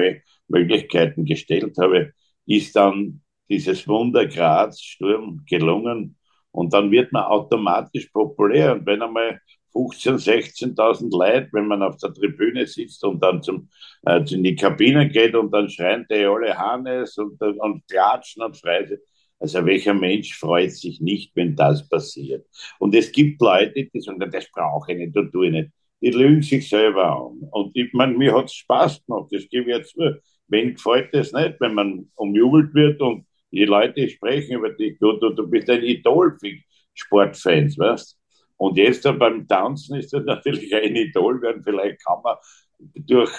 Möglichkeiten 0.48 1.24
gestellt 1.24 1.76
habe, 1.78 2.12
ist 2.46 2.74
dann 2.74 3.22
dieses 3.48 3.86
Wunder 3.86 4.26
Graz 4.26 4.80
Sturm 4.80 5.44
gelungen 5.48 6.15
und 6.56 6.72
dann 6.72 6.90
wird 6.90 7.12
man 7.12 7.24
automatisch 7.24 8.06
populär 8.06 8.72
und 8.72 8.86
wenn 8.86 9.02
einmal 9.02 9.40
15.000, 9.74 10.74
16.000 10.74 11.10
Leute, 11.10 11.48
wenn 11.52 11.66
man 11.66 11.82
auf 11.82 11.98
der 11.98 12.14
Tribüne 12.14 12.66
sitzt 12.66 13.04
und 13.04 13.22
dann 13.22 13.42
zum, 13.42 13.68
äh, 14.06 14.22
in 14.30 14.42
die 14.42 14.56
Kabine 14.56 15.08
geht 15.08 15.34
und 15.34 15.52
dann 15.52 15.68
schreien 15.68 16.06
die 16.10 16.24
alle 16.24 16.56
Hannes 16.56 17.18
und, 17.18 17.40
und 17.40 17.86
klatschen 17.88 18.42
und 18.42 18.56
freuen 18.56 18.98
also 19.38 19.66
welcher 19.66 19.92
Mensch 19.92 20.34
freut 20.34 20.72
sich 20.72 21.00
nicht, 21.00 21.36
wenn 21.36 21.54
das 21.54 21.86
passiert? 21.86 22.46
Und 22.78 22.94
es 22.94 23.12
gibt 23.12 23.40
Leute, 23.42 23.84
die 23.84 24.00
sagen, 24.00 24.18
das 24.18 24.50
brauche 24.50 24.92
ich 24.92 24.98
nicht, 24.98 25.14
das 25.14 25.30
tue 25.30 25.46
ich 25.46 25.52
nicht. 25.52 25.70
Die 26.00 26.10
lügen 26.10 26.40
sich 26.40 26.68
selber 26.68 27.16
an. 27.16 27.46
Und 27.50 27.76
ich 27.76 27.92
meine, 27.92 28.16
mir 28.16 28.34
hat 28.34 28.46
es 28.46 28.54
Spaß 28.54 29.04
gemacht, 29.04 29.28
das 29.30 29.46
gebe 29.50 29.70
ich 29.70 29.76
jetzt 29.76 29.90
zu. 29.90 30.20
Wen 30.48 30.74
gefällt 30.74 31.12
das 31.12 31.32
nicht, 31.32 31.60
wenn 31.60 31.74
man 31.74 32.10
umjubelt 32.14 32.72
wird 32.72 33.00
und 33.02 33.25
die 33.50 33.64
Leute 33.64 34.08
sprechen 34.08 34.56
über 34.56 34.70
dich, 34.70 34.98
du, 34.98 35.12
du, 35.14 35.30
du 35.30 35.48
bist 35.48 35.70
ein 35.70 35.82
Idol 35.82 36.36
für 36.38 36.52
Sportfans, 36.94 37.78
weißt 37.78 38.18
Und 38.56 38.76
jetzt 38.76 39.02
beim 39.18 39.46
Tanzen 39.46 39.98
ist 39.98 40.12
das 40.12 40.24
natürlich 40.26 40.74
ein 40.74 40.96
Idol 40.96 41.40
werden. 41.42 41.62
Vielleicht 41.62 42.04
kann 42.04 42.18
man 42.22 42.36
durch 42.78 43.32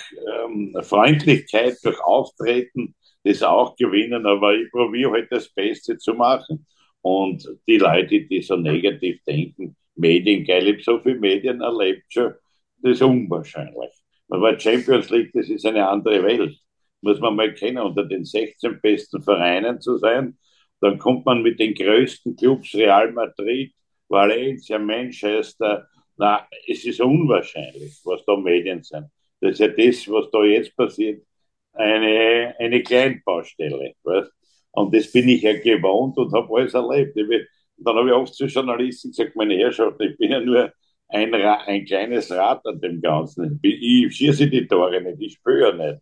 ähm, 0.45 0.75
Freundlichkeit, 0.81 1.77
durch 1.83 1.99
Auftreten 2.01 2.95
das 3.23 3.43
auch 3.43 3.75
gewinnen, 3.75 4.25
aber 4.25 4.55
ich 4.55 4.71
probiere 4.71 5.11
halt 5.11 5.31
das 5.31 5.49
Beste 5.53 5.97
zu 5.97 6.13
machen. 6.13 6.65
Und 7.01 7.47
die 7.67 7.77
Leute, 7.77 8.21
die 8.21 8.41
so 8.41 8.55
negativ 8.55 9.21
denken, 9.23 9.75
Mediengeil, 9.95 10.67
ich 10.67 10.73
habe 10.73 10.83
so 10.83 10.99
viele 11.03 11.19
Medien 11.19 11.61
erlebt 11.61 12.05
schon, 12.09 12.33
das 12.81 12.93
ist 12.93 13.01
unwahrscheinlich. 13.01 13.91
Aber 14.29 14.59
Champions 14.59 15.09
League, 15.09 15.31
das 15.33 15.49
ist 15.49 15.65
eine 15.65 15.87
andere 15.87 16.23
Welt. 16.23 16.57
Muss 17.01 17.19
man 17.19 17.35
mal 17.35 17.53
kennen, 17.53 17.77
unter 17.79 18.05
den 18.05 18.25
16 18.25 18.79
besten 18.81 19.21
Vereinen 19.21 19.79
zu 19.81 19.97
sein. 19.97 20.37
Dann 20.81 20.97
kommt 20.97 21.25
man 21.25 21.41
mit 21.41 21.59
den 21.59 21.73
größten 21.73 22.35
Clubs, 22.35 22.73
Real 22.75 23.11
Madrid, 23.11 23.73
Valencia, 24.07 24.79
Manchester. 24.79 25.87
Na, 26.17 26.47
es 26.67 26.85
ist 26.85 27.01
unwahrscheinlich, 27.01 27.99
was 28.03 28.25
da 28.25 28.35
Medien 28.35 28.83
sind. 28.83 29.07
Das 29.39 29.51
ist 29.53 29.59
ja 29.59 29.67
das, 29.67 30.07
was 30.09 30.31
da 30.31 30.43
jetzt 30.43 30.75
passiert, 30.75 31.23
eine, 31.73 32.55
eine 32.59 32.81
Kleinbaustelle. 32.83 33.93
Weißt? 34.03 34.31
Und 34.71 34.95
das 34.95 35.11
bin 35.11 35.29
ich 35.29 35.41
ja 35.43 35.53
gewohnt 35.53 36.17
und 36.17 36.33
habe 36.33 36.55
alles 36.55 36.73
erlebt. 36.73 37.15
Ich, 37.17 37.47
dann 37.77 37.95
habe 37.95 38.09
ich 38.09 38.15
oft 38.15 38.33
zu 38.33 38.45
Journalisten 38.45 39.11
gesagt, 39.11 39.35
meine 39.35 39.55
Herrschaft, 39.55 39.99
ich 40.01 40.17
bin 40.17 40.31
ja 40.31 40.39
nur 40.39 40.71
ein, 41.09 41.33
ein 41.33 41.85
kleines 41.85 42.31
Rad 42.31 42.65
an 42.65 42.79
dem 42.81 43.01
Ganzen. 43.01 43.59
Ich 43.61 44.15
schieße 44.15 44.47
die 44.49 44.67
Tore 44.67 45.01
nicht, 45.01 45.21
ich 45.21 45.33
spüre 45.33 45.75
nicht. 45.75 46.01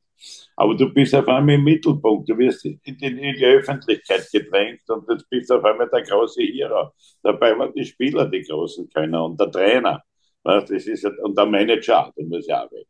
Aber 0.55 0.75
du 0.75 0.93
bist 0.93 1.13
auf 1.15 1.27
einmal 1.27 1.55
im 1.55 1.63
Mittelpunkt, 1.63 2.29
du 2.29 2.37
wirst 2.37 2.65
in 2.65 2.79
die, 2.85 3.05
in 3.05 3.35
die 3.35 3.45
Öffentlichkeit 3.45 4.27
gedrängt 4.31 4.81
und 4.89 5.09
jetzt 5.09 5.29
bist 5.29 5.51
auf 5.51 5.63
einmal 5.63 5.89
der 5.89 6.03
große 6.03 6.41
Hero. 6.41 6.91
Dabei 7.21 7.57
waren 7.57 7.73
die 7.73 7.85
Spieler 7.85 8.25
die 8.29 8.43
großen 8.43 8.89
Könner 8.89 9.25
und 9.25 9.39
der 9.39 9.51
Trainer. 9.51 10.01
Das 10.43 10.69
ist, 10.69 11.05
und 11.05 11.37
der 11.37 11.45
Manager, 11.45 12.11
den 12.17 12.29
muss 12.29 12.47
ich 12.47 12.53
auch 12.53 12.63
erwähnen. 12.63 12.85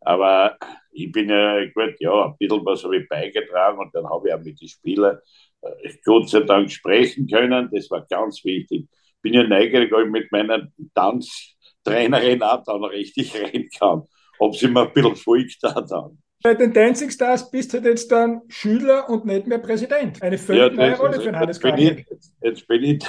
Aber 0.00 0.56
ich 0.92 1.10
bin 1.12 1.30
ja, 1.30 1.64
gut, 1.66 1.94
ja, 2.00 2.26
ein 2.26 2.36
bisschen 2.38 2.64
was 2.64 2.84
habe 2.84 2.98
ich 2.98 3.08
beigetragen 3.08 3.78
und 3.78 3.94
dann 3.94 4.08
habe 4.08 4.28
ich 4.28 4.34
auch 4.34 4.40
mit 4.40 4.60
den 4.60 4.68
Spielern 4.68 5.18
äh, 5.62 5.94
Gott 6.04 6.28
sei 6.28 6.40
Dank 6.40 6.70
sprechen 6.70 7.26
können. 7.26 7.70
Das 7.72 7.90
war 7.90 8.04
ganz 8.06 8.44
wichtig. 8.44 8.88
Bin 9.22 9.34
ja 9.34 9.44
neugierig, 9.44 9.92
ob 9.94 10.00
ich 10.04 10.10
mit 10.10 10.30
meiner 10.32 10.68
Tanztrainerin 10.94 12.42
auch 12.42 12.62
dann 12.64 12.84
richtig 12.84 13.34
reden 13.40 13.68
kann. 13.78 14.02
Ob 14.38 14.56
sie 14.56 14.68
mir 14.68 14.86
ein 14.86 14.92
bisschen 14.92 15.16
folgt 15.16 15.58
da 15.62 15.80
dann. 15.80 16.18
Bei 16.46 16.52
den 16.52 16.74
Dancing 16.74 17.08
Stars 17.08 17.50
bist 17.50 17.72
du 17.72 17.78
jetzt 17.78 18.12
dann 18.12 18.42
Schüler 18.48 19.08
und 19.08 19.24
nicht 19.24 19.46
mehr 19.46 19.56
Präsident. 19.56 20.20
Eine 20.20 20.36
völlig 20.36 20.62
ja, 20.62 20.68
neue 20.70 20.98
Rolle 20.98 21.14
für 21.14 21.32
den 21.32 21.36
Hannes 21.36 21.56
jetzt, 21.56 21.62
bin 21.62 21.78
ich, 21.78 22.06
jetzt, 22.42 22.68
bin 22.68 22.84
ich, 22.84 23.04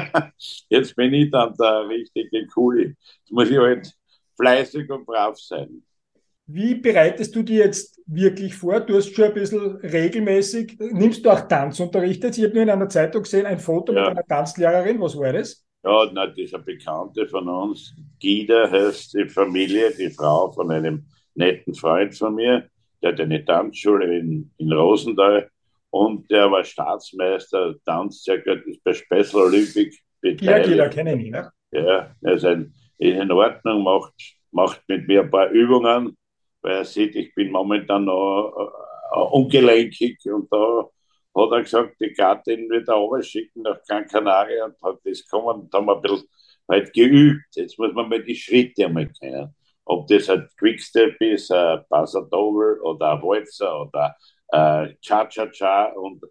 jetzt 0.68 0.94
bin 0.94 1.12
ich 1.12 1.28
dann 1.28 1.56
der 1.58 1.88
richtige 1.88 2.46
Coole. 2.46 2.94
Jetzt 2.94 3.32
muss 3.32 3.50
ich 3.50 3.58
halt 3.58 3.92
fleißig 4.36 4.88
und 4.90 5.04
brav 5.04 5.36
sein. 5.36 5.82
Wie 6.46 6.76
bereitest 6.76 7.34
du 7.34 7.42
dir 7.42 7.64
jetzt 7.64 8.00
wirklich 8.06 8.54
vor? 8.54 8.78
Du 8.78 8.94
hast 8.94 9.12
schon 9.12 9.24
ein 9.24 9.34
bisschen 9.34 9.76
regelmäßig, 9.78 10.78
nimmst 10.78 11.26
du 11.26 11.30
auch 11.30 11.48
Tanzunterricht 11.48 12.22
jetzt? 12.22 12.38
Ich 12.38 12.44
habe 12.44 12.54
nur 12.54 12.62
in 12.62 12.70
einer 12.70 12.88
Zeitung 12.88 13.24
gesehen, 13.24 13.46
ein 13.46 13.58
Foto 13.58 13.92
ja. 13.92 14.02
mit 14.02 14.10
einer 14.10 14.24
Tanzlehrerin. 14.24 15.00
Was 15.00 15.18
war 15.18 15.32
das? 15.32 15.66
Ja, 15.82 16.08
na, 16.12 16.28
das 16.28 16.38
ist 16.38 16.54
eine 16.54 16.62
Bekannte 16.62 17.26
von 17.26 17.48
uns. 17.48 17.92
Gida 18.20 18.70
heißt 18.70 19.14
die 19.14 19.28
Familie, 19.28 19.90
die 19.98 20.10
Frau 20.10 20.52
von 20.52 20.70
einem 20.70 21.04
netten 21.38 21.74
Freund 21.74 22.16
von 22.16 22.34
mir. 22.34 22.68
Der 23.02 23.12
hat 23.12 23.20
eine 23.20 23.44
Tanzschule 23.44 24.18
in, 24.18 24.50
in 24.58 24.72
Rosenthal 24.72 25.48
und 25.90 26.30
der 26.30 26.50
war 26.50 26.64
Staatsmeister, 26.64 27.76
tanzt 27.84 28.24
sehr 28.24 28.38
gut, 28.38 28.66
ist 28.66 28.82
bei 28.84 28.92
Special 28.92 29.46
Olympic 29.46 29.96
beteiligt. 30.20 30.42
Ja, 30.42 30.62
Gida 30.62 30.88
kenne 30.88 31.22
ich, 31.22 31.30
ne? 31.30 31.50
Ja, 31.70 32.14
er 32.22 32.34
ist, 32.34 32.44
ein, 32.44 32.74
ist 32.98 33.20
in 33.20 33.30
Ordnung, 33.30 33.82
macht, 33.82 34.12
macht 34.50 34.82
mit 34.88 35.06
mir 35.06 35.22
ein 35.22 35.30
paar 35.30 35.50
Übungen 35.50 36.16
weil 36.62 36.76
er 36.76 36.84
sieht, 36.84 37.14
ich 37.16 37.34
bin 37.34 37.50
momentan 37.50 38.04
noch 38.04 38.52
äh, 39.14 39.18
ungelenkig 39.18 40.18
und 40.26 40.52
da 40.52 40.88
hat 41.34 41.52
er 41.52 41.62
gesagt, 41.62 41.96
die 42.00 42.12
Gattin 42.12 42.68
wird 42.68 42.88
er 42.88 43.22
schicken 43.22 43.62
nach 43.62 43.82
Gran 43.86 44.06
Canaria 44.06 44.66
und 44.66 44.82
hat 44.82 44.98
das 45.04 45.26
kommen 45.28 45.62
und 45.62 45.72
haben 45.72 45.86
wir 45.86 45.96
ein 45.96 46.02
bisschen 46.02 46.28
halt 46.68 46.92
geübt. 46.92 47.46
Jetzt 47.54 47.78
muss 47.78 47.92
man 47.94 48.08
mal 48.08 48.22
die 48.22 48.34
Schritte 48.34 48.86
einmal 48.86 49.08
kennen. 49.08 49.54
Ob 49.88 50.06
das 50.06 50.28
ein 50.28 50.48
Quickstep 50.58 51.20
ist, 51.20 51.50
ein 51.50 51.80
Passadoble 51.88 52.80
oder 52.82 53.12
ein 53.12 53.22
Walzer 53.22 53.82
oder 53.82 54.14
ein 54.48 54.96
Cha-Cha-Cha 55.00 55.92
und 55.94 56.22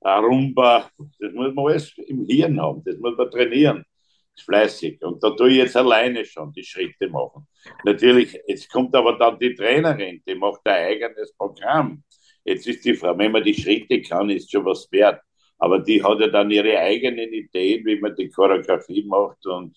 ein 0.00 0.24
Rumba. 0.24 0.90
Das 1.18 1.32
muss 1.32 1.54
man 1.54 1.66
alles 1.66 1.96
im 1.98 2.26
Hirn 2.26 2.60
haben, 2.60 2.82
das 2.84 2.96
muss 2.98 3.16
man 3.16 3.30
trainieren 3.30 3.84
fleißig. 4.42 5.00
Und 5.02 5.22
da 5.22 5.30
tue 5.30 5.50
ich 5.50 5.56
jetzt 5.58 5.76
alleine 5.76 6.24
schon 6.24 6.52
die 6.52 6.64
Schritte 6.64 7.08
machen. 7.08 7.46
Natürlich, 7.84 8.38
jetzt 8.46 8.70
kommt 8.70 8.94
aber 8.94 9.16
dann 9.16 9.38
die 9.38 9.54
Trainerin, 9.54 10.22
die 10.26 10.34
macht 10.34 10.60
ein 10.64 10.86
eigenes 10.86 11.32
Programm. 11.36 12.02
Jetzt 12.44 12.66
ist 12.66 12.84
die 12.84 12.94
Frage, 12.94 13.18
wenn 13.18 13.32
man 13.32 13.44
die 13.44 13.54
Schritte 13.54 14.02
kann, 14.02 14.30
ist 14.30 14.50
schon 14.50 14.64
was 14.64 14.90
wert. 14.90 15.20
Aber 15.58 15.78
die 15.78 16.02
hat 16.02 16.20
ja 16.20 16.26
dann 16.26 16.50
ihre 16.50 16.78
eigenen 16.78 17.32
Ideen, 17.32 17.86
wie 17.86 18.00
man 18.00 18.14
die 18.16 18.28
Choreografie 18.28 19.04
macht. 19.04 19.46
Und 19.46 19.76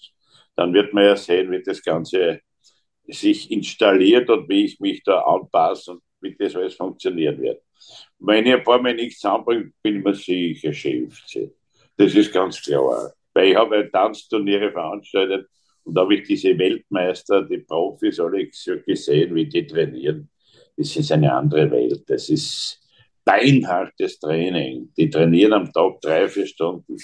dann 0.55 0.73
wird 0.73 0.93
man 0.93 1.05
ja 1.05 1.15
sehen, 1.15 1.51
wie 1.51 1.61
das 1.61 1.81
Ganze 1.83 2.41
sich 3.07 3.51
installiert 3.51 4.29
und 4.29 4.47
wie 4.49 4.65
ich 4.65 4.79
mich 4.79 5.03
da 5.03 5.21
anpasse 5.21 5.91
und 5.91 6.01
wie 6.21 6.35
das 6.37 6.55
alles 6.55 6.75
funktionieren 6.75 7.41
wird. 7.41 7.61
Wenn 8.19 8.45
ich 8.45 8.53
ein 8.53 8.63
paar 8.63 8.81
Mal 8.81 8.95
nichts 8.95 9.23
anbringe, 9.23 9.71
bin 9.81 9.97
ich 9.97 10.03
mir 10.03 10.13
sicher 10.13 10.73
schimpft. 10.73 11.39
Das 11.95 12.13
ist 12.13 12.33
ganz 12.33 12.61
klar. 12.61 13.13
Weil 13.33 13.49
ich 13.49 13.55
habe 13.55 13.89
Tanzturniere 13.91 14.71
veranstaltet 14.71 15.47
und 15.83 15.93
da 15.93 16.01
habe 16.01 16.15
ich 16.15 16.27
diese 16.27 16.57
Weltmeister, 16.57 17.43
die 17.43 17.59
Profis, 17.59 18.19
alle 18.19 18.47
gesehen, 18.47 19.35
wie 19.35 19.45
die 19.47 19.65
trainieren. 19.65 20.29
Das 20.75 20.95
ist 20.95 21.11
eine 21.11 21.33
andere 21.33 21.69
Welt. 21.71 22.03
Das 22.07 22.29
ist 22.29 22.79
beinhartes 23.27 24.19
Training. 24.19 24.89
Die 24.97 25.09
trainieren 25.09 25.53
am 25.53 25.71
Tag 25.73 25.99
drei, 26.01 26.29
vier 26.29 26.47
Stunden. 26.47 26.95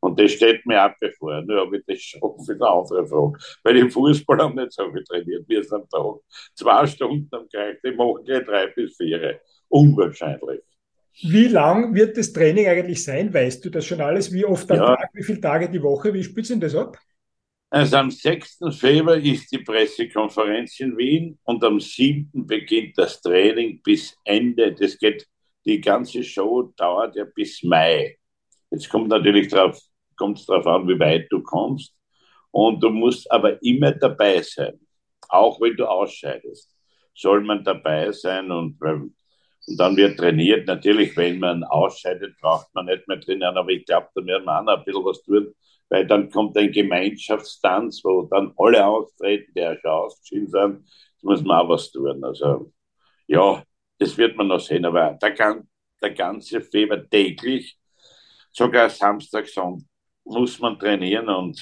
Und 0.00 0.20
das 0.20 0.32
steht 0.32 0.64
mir 0.66 0.84
auch 0.84 0.94
bevor. 1.00 1.42
Nur 1.42 1.62
habe 1.62 1.78
ich 1.78 1.84
das 1.86 2.00
schon 2.00 2.20
für 2.46 2.52
eine 2.52 2.68
andere 2.68 3.06
Frage. 3.06 3.38
Weil 3.64 3.76
im 3.78 3.90
Fußball 3.90 4.38
haben 4.38 4.54
nicht 4.54 4.72
so 4.72 4.90
viel 4.92 5.02
trainiert 5.02 5.44
wie 5.48 5.56
es 5.56 5.72
am 5.72 5.88
Tag. 5.88 6.20
Zwei 6.54 6.86
Stunden 6.86 7.28
am 7.32 7.48
Kreis, 7.48 7.76
die 7.84 7.90
machen 7.90 8.24
gleich 8.24 8.44
drei 8.44 8.66
bis 8.68 8.96
vier. 8.96 9.40
Unwahrscheinlich. 9.68 10.60
Wie 11.22 11.48
lang 11.48 11.94
wird 11.94 12.16
das 12.16 12.32
Training 12.32 12.68
eigentlich 12.68 13.02
sein? 13.02 13.32
Weißt 13.34 13.64
du 13.64 13.70
das 13.70 13.84
schon 13.84 14.00
alles? 14.00 14.32
Wie 14.32 14.44
oft 14.44 14.70
am 14.70 14.78
ja. 14.78 14.96
Tag? 14.96 15.10
Wie 15.12 15.24
viele 15.24 15.40
Tage 15.40 15.68
die 15.68 15.82
Woche? 15.82 16.14
Wie 16.14 16.22
spielt 16.22 16.48
denn 16.50 16.60
das 16.60 16.74
ab? 16.74 16.96
Also 17.70 17.96
am 17.96 18.10
6. 18.10 18.58
Februar 18.78 19.16
ist 19.16 19.50
die 19.50 19.58
Pressekonferenz 19.58 20.78
in 20.78 20.96
Wien 20.96 21.38
und 21.42 21.64
am 21.64 21.80
7. 21.80 22.30
beginnt 22.46 22.96
das 22.96 23.20
Training 23.20 23.80
bis 23.82 24.16
Ende. 24.24 24.72
Das 24.72 24.96
geht, 24.96 25.26
die 25.64 25.80
ganze 25.80 26.22
Show 26.22 26.72
dauert 26.76 27.16
ja 27.16 27.24
bis 27.24 27.62
Mai. 27.62 28.16
Jetzt 28.70 28.88
kommt 28.88 29.08
natürlich 29.08 29.48
drauf, 29.48 29.78
kommt 30.16 30.38
es 30.38 30.46
darauf 30.46 30.66
an, 30.66 30.88
wie 30.88 30.98
weit 30.98 31.26
du 31.30 31.42
kommst. 31.42 31.94
Und 32.50 32.82
du 32.82 32.90
musst 32.90 33.30
aber 33.30 33.60
immer 33.62 33.92
dabei 33.92 34.42
sein. 34.42 34.78
Auch 35.28 35.60
wenn 35.60 35.76
du 35.76 35.86
ausscheidest, 35.86 36.70
soll 37.14 37.40
man 37.42 37.64
dabei 37.64 38.12
sein 38.12 38.50
und 38.50 38.78
und 39.66 39.78
dann 39.78 39.96
wird 39.96 40.18
trainiert. 40.18 40.66
Natürlich, 40.66 41.16
wenn 41.16 41.38
man 41.38 41.64
ausscheidet, 41.64 42.36
braucht 42.40 42.74
man 42.74 42.86
nicht 42.86 43.06
mehr 43.08 43.20
trainieren, 43.20 43.56
aber 43.56 43.70
ich 43.70 43.86
glaube, 43.86 44.08
da 44.14 44.24
werden 44.24 44.44
wir 44.44 44.58
auch 44.58 44.64
noch 44.64 44.78
ein 44.78 44.84
bisschen 44.84 45.04
was 45.04 45.22
tun, 45.22 45.54
weil 45.88 46.06
dann 46.06 46.30
kommt 46.30 46.56
ein 46.56 46.72
Gemeinschaftstanz, 46.72 48.02
wo 48.04 48.22
dann 48.30 48.52
alle 48.56 48.86
austreten, 48.86 49.52
die 49.54 49.60
ja 49.60 49.76
schon 49.80 49.90
ausgeschieden 49.90 50.48
sind. 50.48 50.88
Da 51.22 51.28
muss 51.28 51.42
man 51.42 51.60
auch 51.60 51.68
was 51.70 51.90
tun. 51.90 52.22
Also, 52.24 52.72
ja, 53.26 53.62
das 53.98 54.16
wird 54.16 54.36
man 54.36 54.48
noch 54.48 54.60
sehen, 54.60 54.84
aber 54.84 55.18
der, 55.20 55.62
der 56.02 56.10
ganze 56.10 56.60
Februar 56.60 57.08
täglich, 57.08 57.78
sogar 58.52 58.90
Samstag, 58.90 59.46
Sonntag, 59.46 59.86
muss 60.24 60.58
man 60.58 60.78
trainieren 60.78 61.28
und 61.28 61.60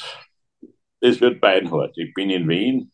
es 1.00 1.20
wird 1.20 1.40
beinhart. 1.40 1.98
Ich 1.98 2.14
bin 2.14 2.30
in 2.30 2.48
Wien, 2.48 2.92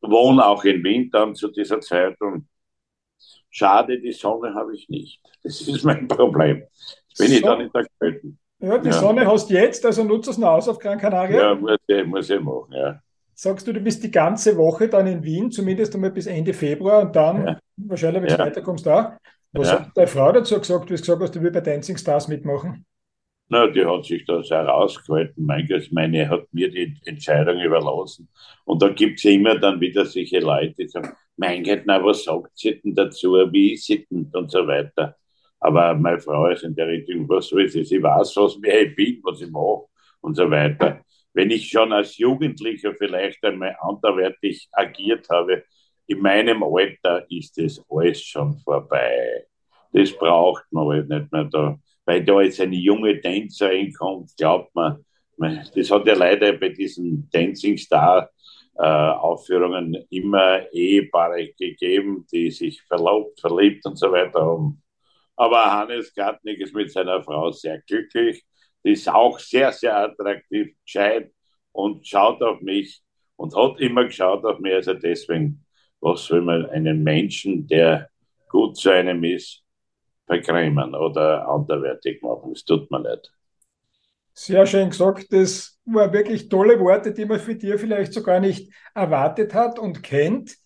wohne 0.00 0.46
auch 0.46 0.64
in 0.64 0.82
Wien 0.84 1.10
dann 1.10 1.34
zu 1.34 1.48
dieser 1.48 1.80
Zeit 1.80 2.20
und 2.20 2.46
Schade, 3.50 4.00
die 4.00 4.12
Sonne 4.12 4.54
habe 4.54 4.74
ich 4.74 4.88
nicht. 4.88 5.20
Das 5.42 5.60
ist 5.60 5.84
mein 5.84 6.06
Problem. 6.06 6.62
Bin 7.18 7.28
so. 7.28 7.34
ich 7.34 7.42
dann 7.42 7.60
in 7.60 7.70
der 7.72 7.86
Kälte. 7.98 8.32
Ja, 8.60 8.78
die 8.78 8.88
ja. 8.88 8.94
Sonne 8.94 9.26
hast 9.26 9.50
du 9.50 9.54
jetzt, 9.54 9.84
also 9.84 10.04
nutzt 10.04 10.28
es 10.28 10.38
noch 10.38 10.50
aus 10.50 10.68
auf 10.68 10.78
Gran 10.78 10.98
Canaria. 10.98 11.42
Ja, 11.42 11.54
muss 11.56 11.78
ich, 11.86 12.06
muss 12.06 12.30
ich 12.30 12.40
machen, 12.40 12.72
ja. 12.72 13.02
Sagst 13.42 13.66
du, 13.66 13.72
du 13.72 13.80
bist 13.80 14.04
die 14.04 14.10
ganze 14.10 14.54
Woche 14.58 14.86
dann 14.86 15.06
in 15.06 15.24
Wien, 15.24 15.50
zumindest 15.50 15.94
einmal 15.94 16.10
bis 16.10 16.26
Ende 16.26 16.52
Februar 16.52 17.00
und 17.00 17.16
dann 17.16 17.46
ja. 17.46 17.60
wahrscheinlich, 17.78 18.20
wenn 18.20 18.28
du 18.28 18.34
ja. 18.34 18.44
weiterkommst, 18.44 18.84
da. 18.84 19.16
Was 19.52 19.68
ja. 19.68 19.80
hat 19.80 19.92
deine 19.94 20.08
Frau 20.08 20.30
dazu 20.30 20.58
gesagt, 20.58 20.90
du 20.90 20.94
gesagt 20.94 21.22
hast, 21.22 21.34
du 21.34 21.40
willst 21.40 21.54
bei 21.54 21.62
Dancing 21.62 21.96
Stars 21.96 22.28
mitmachen? 22.28 22.84
Na, 23.48 23.66
die 23.66 23.82
hat 23.82 24.04
sich 24.04 24.26
da 24.26 24.42
sehr 24.42 24.66
rausgehalten. 24.66 25.46
Mein 25.46 25.66
Gott, 25.66 25.88
meine 25.90 26.28
hat 26.28 26.52
mir 26.52 26.70
die 26.70 26.94
Entscheidung 27.06 27.58
überlassen. 27.60 28.28
Und 28.66 28.82
da 28.82 28.90
gibt 28.90 29.18
es 29.18 29.24
immer 29.24 29.58
dann 29.58 29.80
wieder 29.80 30.04
solche 30.04 30.40
Leute, 30.40 30.74
die 30.78 30.88
sagen, 30.88 31.14
mein 31.38 31.64
Gott, 31.64 31.84
na, 31.86 32.04
was 32.04 32.24
sagt 32.24 32.50
sie 32.58 32.78
denn 32.78 32.94
dazu, 32.94 33.32
wie 33.50 33.72
ist 33.72 33.86
sie 33.86 34.06
denn 34.10 34.30
und 34.34 34.50
so 34.50 34.66
weiter. 34.66 35.16
Aber 35.60 35.94
meine 35.94 36.20
Frau 36.20 36.46
ist 36.48 36.64
in 36.64 36.74
der 36.74 36.88
Richtung, 36.88 37.26
was 37.26 37.48
soll 37.48 37.66
sie? 37.70 37.84
Sie 37.84 38.02
weiß, 38.02 38.36
was 38.36 38.58
wer 38.60 38.82
ich 38.82 38.94
bin, 38.94 39.18
was 39.22 39.40
ich 39.40 39.50
mache 39.50 39.86
und 40.20 40.34
so 40.36 40.50
weiter. 40.50 41.00
Wenn 41.32 41.50
ich 41.50 41.68
schon 41.68 41.92
als 41.92 42.16
Jugendlicher 42.18 42.94
vielleicht 42.94 43.42
einmal 43.44 43.76
anderweitig 43.80 44.68
agiert 44.72 45.28
habe, 45.30 45.64
in 46.06 46.20
meinem 46.20 46.62
Alter 46.62 47.24
ist 47.30 47.56
das 47.56 47.82
alles 47.88 48.22
schon 48.22 48.58
vorbei. 48.58 49.46
Das 49.92 50.12
braucht 50.12 50.64
man 50.70 50.88
halt 50.88 51.08
nicht 51.08 51.32
mehr 51.32 51.44
da 51.44 51.78
weil 52.10 52.24
da 52.24 52.40
jetzt 52.40 52.60
eine 52.60 52.74
junge 52.74 53.20
Tänzerin 53.20 53.92
kommt, 53.92 54.36
glaubt 54.36 54.74
man, 54.74 55.04
das 55.74 55.90
hat 55.92 56.06
ja 56.06 56.14
leider 56.14 56.52
bei 56.54 56.70
diesen 56.70 57.28
Dancing 57.30 57.78
Star 57.78 58.28
äh, 58.76 58.82
Aufführungen 58.82 59.96
immer 60.10 60.70
Ehepaare 60.72 61.52
gegeben, 61.56 62.26
die 62.32 62.50
sich 62.50 62.82
verlobt, 62.82 63.40
verliebt 63.40 63.86
und 63.86 63.96
so 63.96 64.10
weiter 64.10 64.40
haben. 64.40 64.82
Aber 65.36 65.70
Hannes 65.70 66.12
Gartnig 66.12 66.58
ist 66.58 66.74
mit 66.74 66.90
seiner 66.90 67.22
Frau 67.22 67.52
sehr 67.52 67.80
glücklich, 67.82 68.44
ist 68.82 69.08
auch 69.08 69.38
sehr, 69.38 69.72
sehr 69.72 69.96
attraktiv, 69.96 70.74
gescheit 70.84 71.32
und 71.72 72.06
schaut 72.06 72.42
auf 72.42 72.60
mich 72.60 73.02
und 73.36 73.54
hat 73.56 73.80
immer 73.80 74.04
geschaut 74.04 74.44
auf 74.44 74.58
mich. 74.58 74.74
Also 74.74 74.94
deswegen, 74.94 75.64
was 76.00 76.24
soll 76.24 76.42
man 76.42 76.66
einen 76.66 77.02
Menschen, 77.02 77.66
der 77.66 78.08
gut 78.48 78.76
zu 78.76 78.90
einem 78.90 79.22
ist, 79.24 79.62
vergrämen 80.26 80.94
oder 80.94 81.48
anderwertig 81.48 82.22
machen. 82.22 82.52
Das 82.52 82.64
tut 82.64 82.90
man 82.90 83.02
nicht. 83.02 83.32
Sehr 84.32 84.64
schön 84.64 84.90
gesagt. 84.90 85.32
Das 85.32 85.78
waren 85.84 86.12
wirklich 86.12 86.48
tolle 86.48 86.78
Worte, 86.78 87.12
die 87.12 87.24
man 87.24 87.40
für 87.40 87.56
dir 87.56 87.78
vielleicht 87.78 88.12
sogar 88.12 88.40
nicht 88.40 88.72
erwartet 88.94 89.54
hat 89.54 89.78
und 89.78 90.02
kennt. 90.02 90.56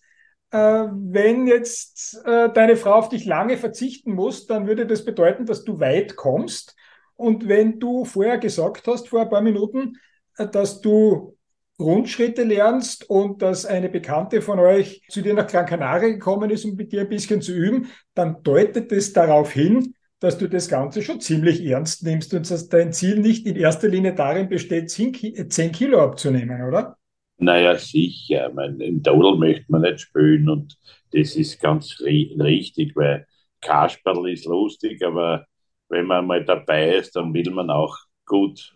Äh, 0.51 0.57
wenn 0.91 1.47
jetzt 1.47 2.21
äh, 2.25 2.51
deine 2.53 2.77
Frau 2.77 2.93
auf 2.93 3.09
dich 3.09 3.25
lange 3.25 3.57
verzichten 3.57 4.13
muss, 4.13 4.45
dann 4.45 4.67
würde 4.67 4.85
das 4.85 5.03
bedeuten, 5.03 5.45
dass 5.45 5.63
du 5.63 5.79
weit 5.79 6.15
kommst. 6.15 6.75
Und 7.15 7.47
wenn 7.47 7.79
du 7.79 8.05
vorher 8.05 8.37
gesagt 8.37 8.87
hast, 8.87 9.07
vor 9.07 9.21
ein 9.21 9.29
paar 9.29 9.41
Minuten, 9.41 9.97
äh, 10.37 10.47
dass 10.47 10.81
du 10.81 11.35
Grundschritte 11.77 12.43
lernst 12.43 13.09
und 13.09 13.41
dass 13.41 13.65
eine 13.65 13.89
Bekannte 13.89 14.41
von 14.41 14.59
euch 14.59 15.01
zu 15.09 15.21
dir 15.21 15.33
nach 15.33 15.47
Gran 15.47 15.65
Canaria 15.65 16.09
gekommen 16.09 16.49
ist, 16.49 16.63
um 16.63 16.75
mit 16.75 16.91
dir 16.91 17.01
ein 17.01 17.09
bisschen 17.09 17.41
zu 17.41 17.53
üben, 17.53 17.87
dann 18.13 18.41
deutet 18.43 18.91
es 18.93 19.11
darauf 19.11 19.51
hin, 19.51 19.93
dass 20.19 20.37
du 20.37 20.47
das 20.47 20.69
Ganze 20.69 21.01
schon 21.01 21.19
ziemlich 21.19 21.63
ernst 21.65 22.03
nimmst 22.03 22.33
und 22.33 22.49
dass 22.49 22.69
dein 22.69 22.93
Ziel 22.93 23.19
nicht 23.19 23.45
in 23.45 23.57
erster 23.57 23.89
Linie 23.89 24.15
darin 24.15 24.47
besteht, 24.47 24.89
10 24.89 25.11
Kilo 25.11 26.01
abzunehmen, 26.01 26.61
oder? 26.63 26.97
Naja, 27.37 27.77
sicher. 27.77 28.51
Meine, 28.53 28.81
in 28.83 29.03
Dodel 29.03 29.37
möchte 29.37 29.65
man 29.67 29.81
nicht 29.81 29.99
spielen 29.99 30.47
und 30.47 30.77
das 31.11 31.35
ist 31.35 31.61
ganz 31.61 31.99
richtig, 31.99 32.95
weil 32.95 33.27
Kasperl 33.59 34.31
ist 34.31 34.45
lustig, 34.45 35.03
aber 35.03 35.45
wenn 35.89 36.05
man 36.05 36.25
mal 36.25 36.43
dabei 36.43 36.95
ist, 36.95 37.15
dann 37.15 37.33
will 37.33 37.49
man 37.51 37.69
auch 37.69 37.97
gut 38.25 38.73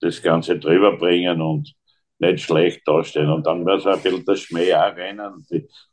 das 0.00 0.22
Ganze 0.22 0.58
drüber 0.58 0.96
bringen 0.96 1.40
und 1.40 1.74
nicht 2.18 2.44
schlecht 2.44 2.86
dastehen. 2.86 3.30
Und 3.30 3.46
dann 3.46 3.62
muss 3.62 3.86
ein 3.86 4.00
bisschen 4.00 4.24
der 4.24 4.36
Schmäh 4.36 4.74
auch 4.74 4.94
rennen. 4.96 5.44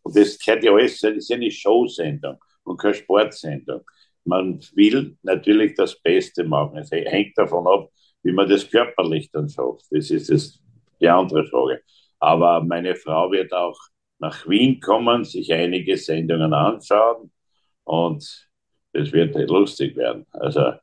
Und 0.04 0.18
das 0.18 0.40
gehört 0.40 0.64
ja 0.64 0.72
alles, 0.74 1.00
das 1.00 1.14
ist 1.14 1.30
ja 1.30 1.36
eine 1.36 1.52
Showsendung 1.52 2.38
und 2.64 2.78
keine 2.78 2.94
Sportsendung. 2.94 3.82
Man 4.24 4.60
will 4.74 5.18
natürlich 5.22 5.76
das 5.76 6.00
Beste 6.02 6.44
machen. 6.44 6.78
Es 6.80 6.92
hängt 6.92 7.38
davon 7.38 7.68
ab, 7.68 7.90
wie 8.24 8.32
man 8.32 8.50
das 8.50 8.70
körperlich 8.70 9.30
dann 9.32 9.48
schafft. 9.48 9.86
Das 9.92 10.10
ist 10.10 10.32
das, 10.32 10.60
die 11.00 11.08
andere 11.08 11.46
Frage. 11.46 11.82
Aber 12.20 12.64
meine 12.64 12.96
Frau 12.96 13.32
wird 13.32 13.54
auch 13.54 13.78
nach 14.18 14.48
Wien 14.48 14.80
kommen, 14.80 15.24
sich 15.26 15.54
einige 15.54 15.98
Sendungen 15.98 16.54
anschauen 16.54 17.32
und 17.84 18.45
es 18.96 19.12
wird 19.12 19.36
lustig 19.50 19.96
werden. 19.96 20.26
Also, 20.32 20.74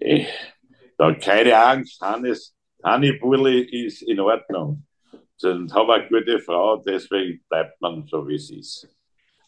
ich, 0.00 0.26
da 0.98 1.12
keine 1.14 1.56
Angst, 1.56 2.00
Hannes, 2.00 2.54
Hanni 2.82 3.18
ist 3.70 4.02
in 4.02 4.20
Ordnung 4.20 4.84
und 5.42 5.74
habe 5.74 5.94
eine 5.94 6.08
gute 6.08 6.38
Frau, 6.38 6.76
deswegen 6.76 7.42
bleibt 7.48 7.80
man 7.80 8.06
so, 8.06 8.26
wie 8.28 8.36
es 8.36 8.50
ist. 8.50 8.88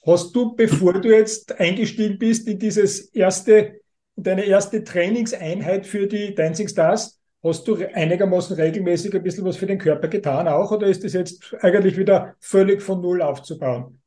Hast 0.07 0.35
du, 0.35 0.55
bevor 0.55 0.95
du 1.01 1.09
jetzt 1.09 1.59
eingestiegen 1.61 2.19
bist 2.19 2.49
in 2.49 2.59
dieses 2.59 3.07
erste, 3.15 3.81
deine 4.17 4.45
erste 4.45 4.85
Trainingseinheit 4.85 5.87
für 5.87 6.07
die 6.07 6.35
Dancing 6.35 6.69
Stars, 6.69 7.19
Hast 7.41 7.69
du 7.69 7.77
einigermaßen 7.77 8.57
regelmäßig 8.57 9.15
ein 9.15 9.23
bisschen 9.23 9.45
was 9.45 9.57
für 9.57 9.67
den 9.67 9.79
Körper 9.79 10.09
getan 10.09 10.49
auch 10.49 10.73
oder 10.73 10.89
ist 10.89 11.05
das 11.05 11.13
jetzt 11.13 11.55
eigentlich 11.61 11.97
wieder 11.97 12.35
völlig 12.41 12.83
von 12.83 13.01
Null 13.01 13.23
aufzubauen? 13.23 14.01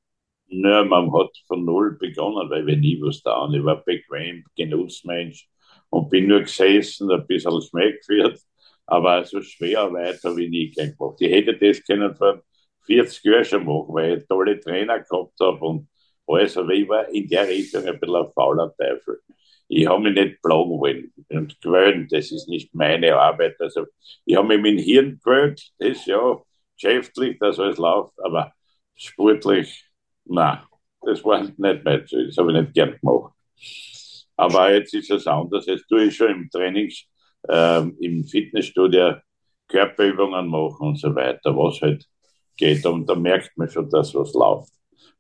Naja, 0.54 0.84
man 0.84 1.12
hat 1.14 1.32
von 1.48 1.64
Null 1.66 1.98
begonnen, 1.98 2.50
weil 2.50 2.66
wir 2.68 2.76
nie 2.78 3.00
was 3.02 3.22
da 3.24 3.48
Ich 3.54 3.64
war 3.64 3.84
bequem, 3.84 4.44
Genussmensch 4.56 5.48
und 5.90 6.10
bin 6.10 6.28
nur 6.28 6.42
gesessen, 6.42 7.10
ein 7.12 7.26
bisschen 7.26 7.62
Schmeck 7.62 8.00
geführt, 8.00 8.40
aber 8.86 9.24
so 9.26 9.42
schwer 9.42 9.82
Arbeit 9.82 10.20
habe 10.24 10.44
ich 10.44 10.50
nie 10.50 10.70
gemacht. 10.72 11.18
Ich 11.22 11.32
hätte 11.32 11.58
das 11.58 11.84
können 11.86 12.14
vor 12.16 12.42
40 12.86 13.24
Jahren 13.24 13.46
schon 13.46 13.66
machen, 13.66 13.94
weil 13.94 14.18
ich 14.20 14.28
tolle 14.28 14.60
Trainer 14.60 15.00
gehabt 15.00 15.40
habe 15.40 15.60
und 15.66 15.88
alles, 16.28 16.58
aber 16.58 16.74
ich 16.74 16.88
war 16.90 17.08
in 17.10 17.28
der 17.30 17.48
Richtung 17.48 17.86
ein 17.86 18.00
bisschen 18.00 18.16
ein 18.16 18.32
fauler 18.34 18.74
Teufel 18.78 19.20
ich 19.74 19.88
habe 19.88 20.02
mich 20.04 20.14
nicht 20.14 20.42
plagen 20.42 20.70
wollen 20.80 21.14
und 21.30 21.62
gewöhnt, 21.62 22.12
das 22.12 22.32
ist 22.32 22.50
nicht 22.50 22.74
meine 22.76 23.16
Arbeit. 23.16 23.56
Also 23.60 23.86
ich 24.26 24.36
habe 24.36 24.48
mich 24.50 24.60
mit 24.62 24.80
dem 24.80 24.84
Hirn 24.84 25.20
gewöhnt, 25.24 25.72
das 25.80 26.06
ja 26.06 26.42
geschäftlich, 26.76 27.40
dass 27.40 27.58
alles 27.60 27.78
läuft, 27.78 28.14
aber 28.22 28.54
sportlich, 28.96 29.86
nein, 30.26 30.60
das 31.02 31.24
war 31.24 31.42
nicht 31.42 31.58
mein 31.58 32.06
Ziel, 32.08 32.28
das 32.28 32.38
habe 32.38 32.52
ich 32.52 32.62
nicht 32.62 32.74
gern 32.74 32.98
gemacht. 33.00 33.34
Aber 34.36 34.74
jetzt 34.74 34.94
ist 34.94 35.12
es 35.12 35.28
anders, 35.28 35.66
jetzt 35.68 35.88
tue 35.88 36.06
ich 36.06 36.16
schon 36.16 36.32
im 36.32 36.50
Trainings, 36.50 37.06
ähm, 37.50 37.96
im 38.00 38.24
Fitnessstudio 38.24 39.16
Körperübungen 39.68 40.48
machen 40.48 40.88
und 40.88 41.00
so 41.00 41.14
weiter, 41.16 41.56
was 41.56 41.82
halt 41.82 42.06
geht. 42.58 42.86
Und 42.86 43.08
da 43.10 43.16
merkt 43.16 43.58
man 43.58 43.70
schon, 43.70 43.90
dass 43.90 44.14
was 44.16 44.34
läuft. 44.34 44.74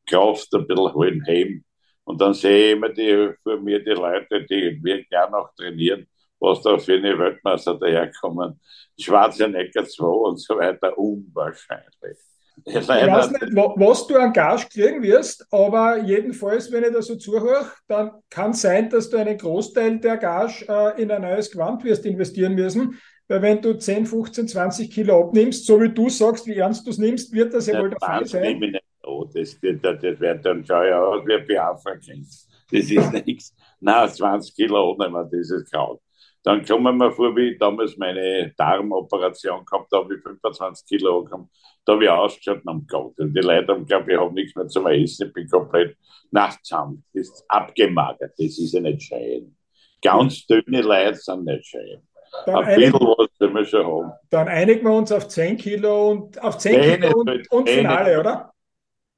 Kraft 0.06 0.54
ein 0.54 0.68
bisschen 0.68 0.94
holen, 0.94 1.24
heben, 1.26 1.64
und 2.04 2.20
dann 2.20 2.34
sehe 2.34 2.68
ich 2.68 2.72
immer 2.74 2.90
die, 2.90 3.34
vor 3.44 3.58
mir 3.60 3.84
die 3.84 3.92
Leute, 3.92 4.46
die 4.46 4.80
wir 4.84 5.04
gerne 5.06 5.38
auch 5.38 5.54
trainieren, 5.56 6.08
was 6.40 6.62
da 6.62 6.78
für 6.78 6.96
eine 6.96 7.18
Weltmeister 7.18 7.76
daherkommen. 7.76 8.60
Schwarzenegger 9.00 9.86
2 9.86 10.06
und 10.06 10.38
so 10.38 10.58
weiter, 10.58 10.98
unwahrscheinlich. 10.98 12.18
Ich 12.66 12.88
weiß 12.88 13.32
nicht, 13.32 13.56
was 13.56 14.08
du 14.08 14.16
an 14.18 14.34
Gage 14.34 14.68
kriegen 14.72 15.02
wirst, 15.02 15.46
aber 15.52 16.00
jedenfalls, 16.00 16.72
wenn 16.72 16.84
ich 16.84 16.94
da 16.94 17.02
so 17.02 17.16
zuhöre, 17.16 17.66
dann 17.88 18.12
kann 18.30 18.52
es 18.52 18.62
sein, 18.62 18.90
dass 18.90 19.10
du 19.10 19.18
einen 19.18 19.38
Großteil 19.38 20.00
der 20.00 20.18
Gage 20.18 20.66
äh, 20.68 21.02
in 21.02 21.12
ein 21.12 21.22
neues 21.22 21.50
Gewand 21.52 21.84
wirst 21.84 22.06
investieren 22.06 22.56
müssen. 22.56 23.00
Weil 23.28 23.42
wenn 23.42 23.62
du 23.62 23.78
10, 23.78 24.06
15, 24.06 24.48
20 24.48 24.92
Kilo 24.92 25.22
abnimmst, 25.22 25.66
so 25.66 25.80
wie 25.82 25.90
du 25.90 26.10
sagst, 26.10 26.46
wie 26.48 26.58
ernst 26.58 26.86
du 26.86 26.92
es 26.92 26.98
nimmst, 26.98 27.32
wird 27.34 27.54
das 27.54 27.68
ja, 27.68 27.76
ja 27.76 27.82
wohl 27.82 27.90
der 27.90 28.00
Fall 28.00 28.26
sein. 28.26 28.78
Oh, 29.04 29.26
das, 29.34 29.58
das, 29.62 30.00
das 30.02 30.20
wird 30.20 30.46
dann 30.46 30.66
schon 30.66 30.86
ja 30.86 31.02
aus 31.02 31.26
wie 31.26 31.34
ein 31.36 31.48
Biafra-Kind. 31.48 32.28
Das 32.72 32.92
ist 32.92 33.14
nichts. 33.26 33.56
Na, 33.80 34.08
20 34.08 34.56
Kilo 34.56 34.92
ohne 34.92 35.30
dieses 35.32 35.70
Kraut. 35.70 36.02
Dann 36.44 36.66
kommen 36.66 36.98
wir 36.98 37.12
vor, 37.12 37.36
wie 37.36 37.52
ich 37.52 37.60
damals 37.60 37.98
meine 37.98 38.52
Darmoperation 38.58 39.64
gehabt 39.64 39.92
habe, 39.92 40.16
ich 40.16 40.24
25 40.24 40.88
Kilo 40.88 41.20
angekommen. 41.20 41.50
Da 41.86 41.94
habe 41.94 42.04
ich 42.04 42.10
ausgeschaut 42.10 42.62
am 42.66 42.86
Gott. 42.88 43.20
Und 43.20 43.36
die 43.36 43.42
Leute 43.42 43.72
haben 43.72 43.86
geglaubt, 43.86 44.10
ich 44.10 44.18
habe 44.18 44.34
nichts 44.34 44.56
mehr 44.56 44.68
zum 44.68 44.88
Essen, 44.88 45.28
ich 45.28 45.34
bin 45.34 45.48
komplett 45.48 45.98
nachts 46.32 46.64
zusammen. 46.64 47.04
Das 47.14 47.28
ist 47.28 47.46
abgemagert, 47.48 48.34
das 48.38 48.58
ist 48.58 48.74
ja 48.74 48.82
nicht 48.82 49.04
schön. 49.04 49.56
Ganz 50.02 50.46
dünne 50.48 50.82
Leute 50.82 51.16
sind 51.16 51.46
nicht 51.46 51.66
schön. 51.66 52.02
Dann 52.46 52.64
ein 52.64 52.80
bisschen 52.80 52.94
was 52.94 53.28
können 53.38 53.56
wir 53.56 53.66
schon 53.66 53.86
haben. 53.86 54.12
Dann 54.30 54.48
einigen 54.48 54.84
wir 54.84 54.94
uns 54.94 55.12
auf 55.12 55.28
10 55.28 55.58
Kilo 55.58 56.12
und 56.12 56.42
auf 56.42 56.58
10 56.58 56.82
Kilo 56.82 57.20
und, 57.20 57.52
und 57.52 57.70
Finale, 57.70 58.20
oder? 58.20 58.52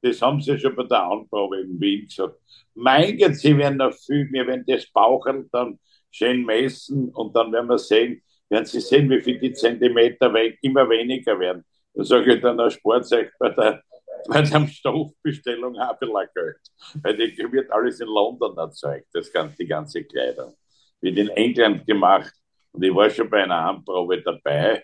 Das 0.01 0.21
haben 0.21 0.41
sie 0.41 0.59
schon 0.59 0.75
bei 0.75 0.83
der 0.83 1.03
Anprobe 1.03 1.61
in 1.61 1.79
Wien 1.79 2.07
gesagt. 2.07 2.37
Mein 2.73 3.17
Gott, 3.17 3.35
sie 3.35 3.57
werden 3.57 3.77
noch 3.77 3.93
viel, 3.93 4.27
wir 4.31 4.47
werden 4.47 4.65
das 4.67 4.91
Bauchen 4.91 5.47
dann 5.51 5.79
schön 6.13 6.45
messen 6.45 7.09
und 7.09 7.35
dann 7.35 7.51
werden 7.51 7.67
wir 7.67 7.77
sehen, 7.77 8.21
werden 8.49 8.65
sie 8.65 8.79
sehen, 8.79 9.09
wie 9.09 9.21
viel 9.21 9.39
die 9.39 9.53
Zentimeter 9.53 10.33
immer 10.61 10.89
weniger 10.89 11.39
werden. 11.39 11.65
Da 11.93 12.03
sage 12.03 12.35
ich 12.35 12.41
dann 12.41 12.59
als 12.59 12.75
Sportzeug 12.75 13.31
bei 13.39 13.49
der, 13.49 13.81
bei 14.27 14.41
der 14.41 14.67
Stoffbestellung 14.67 15.77
ein 15.77 15.95
bisschen 15.99 16.29
Geld. 16.33 16.57
Weil 17.01 17.17
die 17.17 17.51
wird 17.51 17.71
alles 17.71 17.99
in 17.99 18.07
London 18.07 18.57
erzeugt, 18.57 19.07
das 19.13 19.31
ganze, 19.31 19.57
die 19.57 19.67
ganze 19.67 20.03
Kleidung. 20.03 20.55
Wird 21.01 21.17
in 21.17 21.29
England 21.29 21.85
gemacht. 21.85 22.33
Und 22.71 22.83
ich 22.83 22.93
war 22.93 23.09
schon 23.09 23.29
bei 23.29 23.43
einer 23.43 23.67
Anprobe 23.67 24.21
dabei 24.21 24.83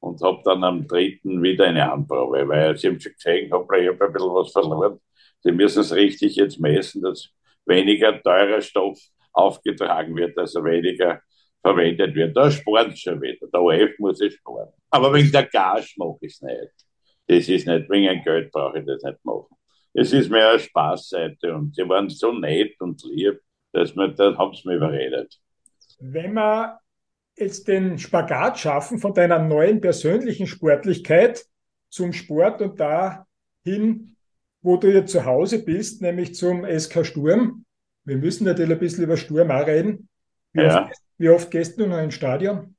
und 0.00 0.20
habe 0.22 0.40
dann 0.44 0.62
am 0.64 0.86
dritten 0.86 1.42
wieder 1.42 1.66
eine 1.66 1.90
Anprobe, 1.90 2.46
weil 2.48 2.76
sie 2.76 2.88
haben 2.88 3.00
schon 3.00 3.12
gesehen, 3.12 3.52
habe 3.52 3.80
ich 3.80 3.88
hab 3.88 4.00
ein 4.00 4.12
bisschen 4.12 4.34
was 4.34 4.52
verloren. 4.52 5.00
Sie 5.40 5.52
müssen 5.52 5.80
es 5.80 5.94
richtig 5.94 6.36
jetzt 6.36 6.58
messen, 6.60 7.02
dass 7.02 7.28
weniger 7.66 8.22
teurer 8.22 8.60
Stoff 8.60 8.98
aufgetragen 9.36 10.16
wird, 10.16 10.36
also 10.38 10.64
weniger 10.64 11.20
verwendet 11.62 12.14
wird. 12.14 12.36
Da 12.36 12.50
spart 12.50 12.98
schon 12.98 13.20
wieder. 13.20 13.46
Der 13.52 13.62
OF 13.62 13.98
muss 13.98 14.20
es 14.20 14.34
sparen. 14.34 14.72
Aber 14.90 15.12
wegen 15.12 15.30
der 15.30 15.46
Gas 15.46 15.94
mache 15.96 16.18
ich 16.22 16.32
es 16.32 16.42
nicht. 16.42 16.72
Das 17.26 17.48
ist 17.48 17.66
nicht, 17.66 17.90
wegen 17.90 18.08
ein 18.08 18.22
Geld 18.22 18.52
brauche 18.52 18.78
ich 18.78 18.86
das 18.86 19.02
nicht 19.02 19.24
machen. 19.24 19.56
Es 19.92 20.12
ist 20.12 20.30
mehr 20.30 20.50
eine 20.50 20.58
Spaßseite 20.58 21.54
und 21.54 21.74
sie 21.74 21.88
waren 21.88 22.08
so 22.08 22.32
nett 22.32 22.80
und 22.80 23.02
lieb, 23.04 23.40
dass 23.72 23.94
man, 23.94 24.14
dann 24.14 24.36
haben 24.38 24.54
sie 24.54 24.68
mich 24.68 24.76
überredet. 24.76 25.38
Wenn 25.98 26.34
man 26.34 26.76
jetzt 27.36 27.68
den 27.68 27.98
Spagat 27.98 28.58
schaffen 28.58 28.98
von 28.98 29.14
deiner 29.14 29.38
neuen 29.38 29.80
persönlichen 29.80 30.46
Sportlichkeit 30.46 31.44
zum 31.88 32.12
Sport 32.12 32.62
und 32.62 32.80
dahin, 32.80 34.16
wo 34.62 34.76
du 34.76 34.92
jetzt 34.92 35.12
zu 35.12 35.24
Hause 35.24 35.64
bist, 35.64 36.02
nämlich 36.02 36.34
zum 36.34 36.64
SK 36.64 37.04
Sturm. 37.04 37.65
Wir 38.06 38.16
müssen 38.16 38.44
natürlich 38.44 38.72
ein 38.72 38.78
bisschen 38.78 39.04
über 39.04 39.16
Sturm 39.16 39.50
auch 39.50 39.66
reden. 39.66 40.08
Wie, 40.52 40.62
ja. 40.62 40.84
oft, 40.84 41.00
wie 41.18 41.28
oft 41.28 41.50
gehst 41.50 41.78
du 41.78 41.86
noch 41.86 41.98
ins 41.98 42.14
Stadion? 42.14 42.76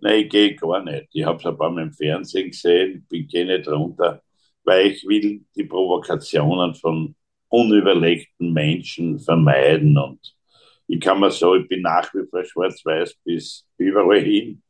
Nein, 0.00 0.24
ich 0.24 0.28
gehe 0.28 0.56
gar 0.56 0.82
nicht. 0.82 1.06
Ich 1.12 1.24
habe 1.24 1.38
es 1.38 1.46
ein 1.46 1.56
paar 1.56 1.70
Mal 1.70 1.84
im 1.84 1.92
Fernsehen 1.92 2.50
gesehen, 2.50 3.06
bin 3.08 3.28
gehe 3.28 3.46
nicht 3.46 3.68
runter, 3.68 4.22
weil 4.64 4.88
ich 4.88 5.06
will 5.06 5.44
die 5.54 5.64
Provokationen 5.64 6.74
von 6.74 7.14
unüberlegten 7.48 8.52
Menschen 8.52 9.18
vermeiden 9.20 9.96
und 9.96 10.20
ich 10.92 10.98
kann 10.98 11.20
mal 11.20 11.30
sagen, 11.30 11.62
ich 11.62 11.68
bin 11.68 11.82
nach 11.82 12.12
wie 12.14 12.26
vor 12.28 12.44
schwarz-weiß 12.44 13.14
bis 13.24 13.64
überall 13.78 14.20
hin. 14.22 14.60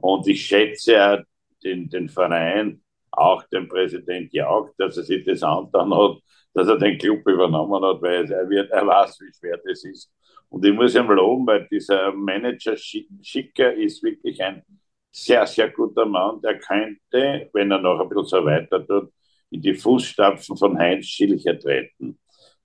Und 0.00 0.26
ich 0.26 0.44
schätze 0.44 0.92
ja 0.92 1.22
den, 1.62 1.88
den 1.88 2.08
Verein, 2.08 2.82
auch 3.12 3.44
den 3.44 3.68
Präsident 3.68 4.32
Jauch, 4.32 4.70
dass 4.76 4.96
er 4.96 5.04
sich 5.04 5.24
das 5.24 5.44
angetan 5.44 5.94
hat, 5.94 6.18
dass 6.58 6.68
er 6.68 6.78
den 6.78 6.98
Club 6.98 7.26
übernommen 7.26 7.84
hat, 7.84 8.02
weil 8.02 8.30
er, 8.30 8.48
wird, 8.48 8.70
er 8.70 8.86
weiß, 8.86 9.20
wie 9.20 9.32
schwer 9.32 9.58
das 9.64 9.84
ist. 9.84 10.12
Und 10.48 10.64
ich 10.64 10.72
muss 10.72 10.94
ihm 10.94 11.10
loben, 11.10 11.46
weil 11.46 11.68
dieser 11.70 12.12
Manager 12.12 12.76
Schicker 12.76 13.74
ist 13.74 14.02
wirklich 14.02 14.42
ein 14.42 14.62
sehr, 15.12 15.46
sehr 15.46 15.70
guter 15.70 16.06
Mann, 16.06 16.40
der 16.42 16.58
könnte, 16.58 17.50
wenn 17.52 17.70
er 17.70 17.78
noch 17.78 18.00
ein 18.00 18.08
bisschen 18.08 18.26
so 18.26 18.44
weiter 18.44 18.86
tut, 18.86 19.10
in 19.50 19.62
die 19.62 19.74
Fußstapfen 19.74 20.56
von 20.56 20.78
Heinz 20.78 21.06
Schilcher 21.06 21.58
treten 21.58 22.18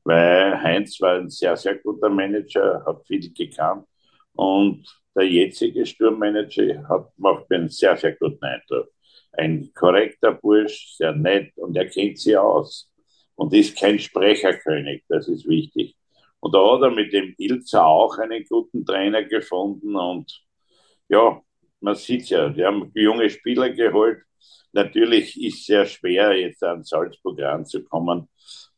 weil 0.03 0.61
Heinz 0.61 0.99
war 1.01 1.15
ein 1.15 1.29
sehr, 1.29 1.55
sehr 1.55 1.75
guter 1.75 2.09
Manager, 2.09 2.83
hat 2.85 3.05
viel 3.07 3.33
gekannt 3.33 3.85
und 4.33 4.85
der 5.15 5.27
jetzige 5.27 5.85
Sturmmanager 5.85 6.87
hat, 6.89 7.11
macht 7.17 7.49
mir 7.49 7.57
einen 7.57 7.69
sehr, 7.69 7.95
sehr 7.97 8.13
guten 8.13 8.43
Eindruck. 8.43 8.89
Ein 9.33 9.71
korrekter 9.73 10.33
Bursch, 10.33 10.95
sehr 10.97 11.13
nett 11.13 11.55
und 11.57 11.75
er 11.77 11.87
kennt 11.87 12.19
sie 12.19 12.35
aus 12.35 12.91
und 13.35 13.53
ist 13.53 13.77
kein 13.77 13.99
Sprecherkönig, 13.99 15.03
das 15.09 15.27
ist 15.27 15.47
wichtig. 15.47 15.95
Und 16.39 16.53
da 16.55 16.59
hat 16.73 16.81
er 16.81 16.91
mit 16.91 17.13
dem 17.13 17.33
Ilzer 17.37 17.85
auch 17.85 18.17
einen 18.17 18.43
guten 18.45 18.85
Trainer 18.85 19.23
gefunden 19.23 19.95
und 19.95 20.43
ja, 21.09 21.41
man 21.79 21.95
sieht 21.95 22.29
ja, 22.29 22.49
die 22.49 22.65
haben 22.65 22.91
junge 22.95 23.29
Spieler 23.29 23.69
geholt. 23.69 24.19
Natürlich 24.73 25.41
ist 25.41 25.59
es 25.59 25.65
sehr 25.65 25.85
schwer, 25.85 26.33
jetzt 26.37 26.63
an 26.63 26.83
Salzburg 26.83 27.39
ranzukommen, 27.39 28.27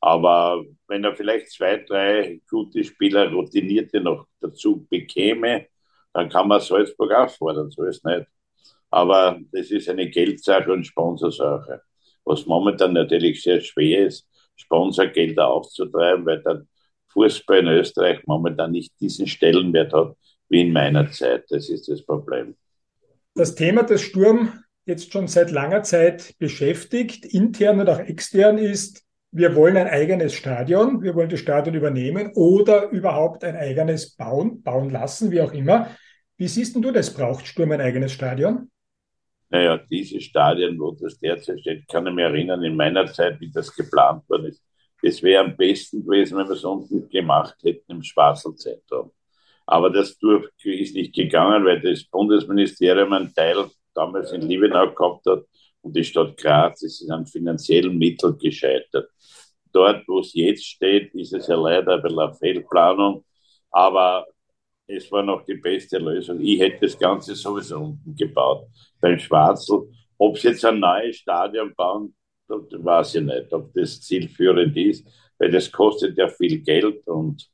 aber 0.02 0.64
wenn 0.88 1.04
er 1.04 1.16
vielleicht 1.16 1.52
zwei, 1.52 1.78
drei 1.78 2.42
gute 2.50 2.84
Spieler, 2.84 3.32
routinierte 3.32 4.02
noch 4.02 4.28
dazu 4.40 4.86
bekäme, 4.90 5.68
dann 6.14 6.30
kann 6.30 6.48
man 6.48 6.62
Salzburg 6.62 7.12
auch 7.14 7.30
fordern, 7.30 7.72
so 7.72 7.84
ist 7.84 8.06
nicht. 8.06 8.28
Aber 8.90 9.40
das 9.52 9.72
ist 9.72 9.90
eine 9.90 10.10
Geldsache 10.10 10.72
und 10.72 10.86
Sponsorsache. 10.86 11.82
Was 12.24 12.46
momentan 12.46 12.94
natürlich 12.94 13.42
sehr 13.42 13.62
schwer 13.62 14.08
ist, 14.08 14.28
Sponsorgelder 14.56 15.48
aufzutreiben, 15.48 16.26
weil 16.26 16.42
der 16.42 16.66
Fußball 17.14 17.60
in 17.60 17.68
Österreich 17.68 18.20
momentan 18.26 18.72
nicht 18.72 18.94
diesen 19.00 19.28
Stellenwert 19.28 19.94
hat 19.94 20.16
wie 20.50 20.62
in 20.62 20.74
meiner 20.74 21.10
Zeit. 21.12 21.46
Das 21.50 21.70
ist 21.70 21.88
das 21.88 22.06
Problem. 22.06 22.56
Das 23.34 23.56
Thema 23.56 23.84
des 23.84 24.02
Sturm 24.02 24.64
jetzt 24.86 25.12
schon 25.12 25.28
seit 25.28 25.52
langer 25.52 25.84
Zeit 25.84 26.36
beschäftigt, 26.38 27.26
intern 27.26 27.80
und 27.80 27.90
auch 27.90 28.00
extern, 28.00 28.58
ist 28.58 29.06
wir 29.32 29.54
wollen 29.56 29.76
ein 29.76 29.88
eigenes 29.88 30.34
Stadion, 30.34 31.02
wir 31.02 31.14
wollen 31.14 31.28
das 31.28 31.42
Stadion 31.42 31.76
übernehmen 31.76 32.32
oder 32.36 32.90
überhaupt 32.92 33.44
ein 33.44 33.58
eigenes 33.58 34.16
bauen, 34.16 34.64
bauen 34.64 34.90
lassen, 34.90 35.30
wie 35.32 35.42
auch 35.42 35.52
immer. 35.52 35.90
Wie 36.38 36.48
siehst 36.48 36.76
du 36.76 36.92
das? 36.92 37.14
Braucht 37.14 37.46
Sturm 37.46 37.74
ein 37.74 37.82
eigenes 37.82 38.14
Stadion? 38.14 38.72
Naja, 39.50 39.78
diese 39.78 40.20
Stadien, 40.22 40.80
wo 40.80 40.92
das 40.92 41.20
derzeit 41.20 41.60
steht, 41.60 41.88
kann 41.88 42.08
ich 42.08 42.14
mich 42.14 42.26
erinnern, 42.26 42.64
in 42.64 42.76
meiner 42.76 43.06
Zeit, 43.06 43.40
wie 43.40 43.52
das 43.52 43.74
geplant 43.74 44.28
worden 44.30 44.48
ist. 44.48 44.64
Es 45.02 45.22
wäre 45.22 45.44
am 45.44 45.56
besten 45.56 46.04
gewesen, 46.04 46.38
wenn 46.38 46.48
wir 46.48 46.56
es 46.56 46.64
unten 46.64 47.08
gemacht 47.10 47.56
hätten 47.64 47.92
im 47.92 48.04
Schwarzelzentrum. 48.04 49.12
Aber 49.68 49.90
das 49.90 50.18
ist 50.64 50.96
nicht 50.96 51.14
gegangen, 51.14 51.66
weil 51.66 51.82
das 51.82 52.04
Bundesministerium 52.06 53.14
einen 53.14 53.34
Teil 53.34 53.66
damals 53.94 54.32
in 54.32 54.42
Liebenau 54.42 54.94
gehabt 54.94 55.26
hat 55.28 55.46
und 55.82 55.96
die 55.96 56.04
Stadt 56.04 56.38
Graz 56.38 56.82
ist 56.82 57.10
an 57.10 57.26
finanziellen 57.26 57.98
Mitteln 57.98 58.38
gescheitert. 58.38 59.10
Dort, 59.72 60.08
wo 60.08 60.20
es 60.20 60.34
jetzt 60.34 60.66
steht, 60.66 61.14
ist 61.14 61.34
es 61.34 61.48
ja 61.48 61.56
leider 61.56 61.96
ein 61.96 62.02
bisschen 62.02 62.20
eine 62.20 62.34
Fehlplanung, 62.34 63.26
aber 63.72 64.26
es 64.88 65.12
war 65.12 65.24
noch 65.24 65.44
die 65.44 65.56
beste 65.56 65.98
Lösung. 65.98 66.40
Ich 66.42 66.60
hätte 66.60 66.86
das 66.86 66.98
Ganze 66.98 67.36
sowieso 67.36 67.80
unten 67.80 68.16
gebaut, 68.16 68.68
beim 69.00 69.18
Schwarzel. 69.18 69.90
Ob 70.18 70.38
sie 70.38 70.50
jetzt 70.50 70.66
ein 70.66 70.80
neues 70.80 71.18
Stadion 71.18 71.74
bauen, 71.76 72.14
weiß 72.48 73.16
ich 73.16 73.24
nicht, 73.24 73.52
ob 73.54 73.74
das 73.74 74.02
zielführend 74.02 74.78
ist, 74.78 75.06
weil 75.40 75.52
das 75.52 75.72
kostet 75.72 76.18
ja 76.18 76.28
viel 76.28 76.60
Geld 76.60 77.06
und 77.08 77.50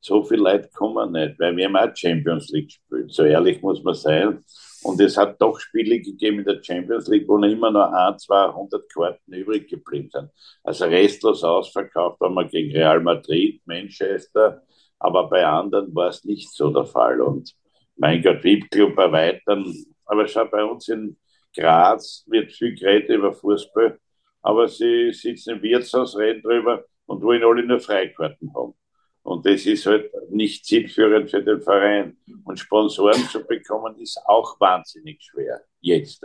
so 0.00 0.22
viele 0.22 0.42
Leute 0.42 0.68
kommen 0.72 1.12
nicht, 1.12 1.38
weil 1.40 1.56
wir 1.56 1.66
haben 1.66 1.76
auch 1.76 1.94
Champions 1.96 2.50
League 2.50 2.68
gespielt. 2.68 3.12
So 3.12 3.24
ehrlich 3.24 3.60
muss 3.60 3.82
man 3.82 3.94
sein. 3.94 4.44
Und 4.84 5.00
es 5.00 5.16
hat 5.16 5.40
doch 5.40 5.58
Spiele 5.58 5.98
gegeben 5.98 6.38
in 6.38 6.44
der 6.44 6.62
Champions 6.62 7.08
League, 7.08 7.26
wo 7.26 7.38
immer 7.38 7.72
noch 7.72 7.90
ein, 7.90 8.16
200 8.16 8.88
Karten 8.92 9.32
übrig 9.32 9.68
geblieben 9.68 10.08
sind. 10.12 10.30
Also 10.62 10.84
restlos 10.84 11.42
ausverkauft 11.42 12.20
waren 12.20 12.34
wir 12.34 12.44
gegen 12.44 12.70
Real 12.76 13.00
Madrid, 13.00 13.60
Manchester, 13.64 14.62
aber 14.98 15.28
bei 15.28 15.44
anderen 15.46 15.94
war 15.94 16.08
es 16.08 16.24
nicht 16.24 16.50
so 16.52 16.70
der 16.70 16.86
Fall. 16.86 17.20
Und 17.20 17.54
mein 17.96 18.22
Gott, 18.22 18.42
VIP-Club 18.42 18.96
erweitern. 18.98 19.72
Aber 20.04 20.26
schau, 20.26 20.44
bei 20.46 20.64
uns 20.64 20.88
in 20.88 21.16
Graz 21.54 22.24
wird 22.26 22.52
viel 22.52 22.74
geredet 22.74 23.10
über 23.10 23.32
Fußball, 23.32 23.98
aber 24.42 24.68
sie 24.68 25.12
sitzen 25.12 25.56
im 25.56 25.62
Wirtshaus, 25.62 26.16
reden 26.16 26.42
drüber 26.42 26.84
und 27.06 27.22
wollen 27.22 27.42
alle 27.42 27.64
nur 27.64 27.80
Freikarten 27.80 28.52
haben. 28.54 28.74
Und 29.22 29.44
das 29.44 29.66
ist 29.66 29.86
halt 29.86 30.10
nicht 30.30 30.64
zielführend 30.64 31.30
für 31.30 31.42
den 31.42 31.60
Verein. 31.60 32.16
Und 32.44 32.60
Sponsoren 32.60 33.22
zu 33.28 33.44
bekommen, 33.44 33.96
ist 33.98 34.20
auch 34.26 34.60
wahnsinnig 34.60 35.20
schwer, 35.20 35.62
jetzt. 35.80 36.24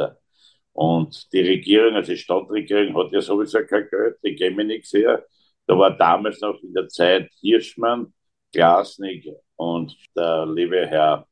Und 0.74 1.32
die 1.34 1.42
Regierung, 1.42 1.96
also 1.96 2.12
die 2.12 2.18
Stadtregierung, 2.18 2.96
hat 2.96 3.12
ja 3.12 3.22
sowieso 3.22 3.66
kein 3.66 3.88
Geld, 3.90 4.18
die 4.24 4.36
geben 4.36 4.68
nichts 4.68 4.94
her. 4.94 5.26
Da 5.66 5.78
war 5.78 5.98
damals 5.98 6.42
noch 6.42 6.62
in 6.62 6.74
der 6.74 6.88
Zeit 6.90 7.32
Hirschmann, 7.42 8.14
Glasnig 8.52 9.28
und 9.56 9.96
der 10.16 10.46
liebe 10.46 10.86
Herr 10.88 11.26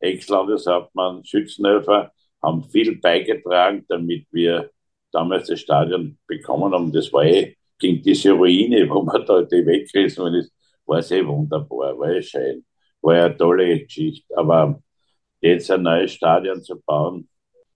Ex-Landeshauptmann 0.00 1.24
Schützenhöfer 1.24 2.12
haben 2.42 2.64
viel 2.64 3.00
beigetragen, 3.00 3.84
damit 3.88 4.26
wir 4.30 4.70
damals 5.10 5.48
das 5.48 5.60
Stadion 5.60 6.18
bekommen 6.26 6.72
haben. 6.72 6.92
Das 6.92 7.12
war 7.12 7.24
eh 7.24 7.56
gegen 7.78 8.02
diese 8.02 8.32
Ruine, 8.32 8.88
wo 8.88 9.02
man 9.02 9.24
da 9.24 9.42
die 9.42 9.64
weggerissen 9.64 10.34
ist 10.34 10.52
war 10.86 11.02
sehr 11.02 11.26
wunderbar, 11.26 11.98
war 11.98 12.12
ja 12.12 12.22
schön, 12.22 12.64
war 13.00 13.16
ja 13.16 13.24
eine 13.26 13.36
tolle 13.36 13.80
Geschichte. 13.80 14.36
Aber 14.36 14.80
jetzt 15.40 15.70
ein 15.70 15.82
neues 15.82 16.12
Stadion 16.12 16.62
zu 16.62 16.80
bauen, 16.80 17.28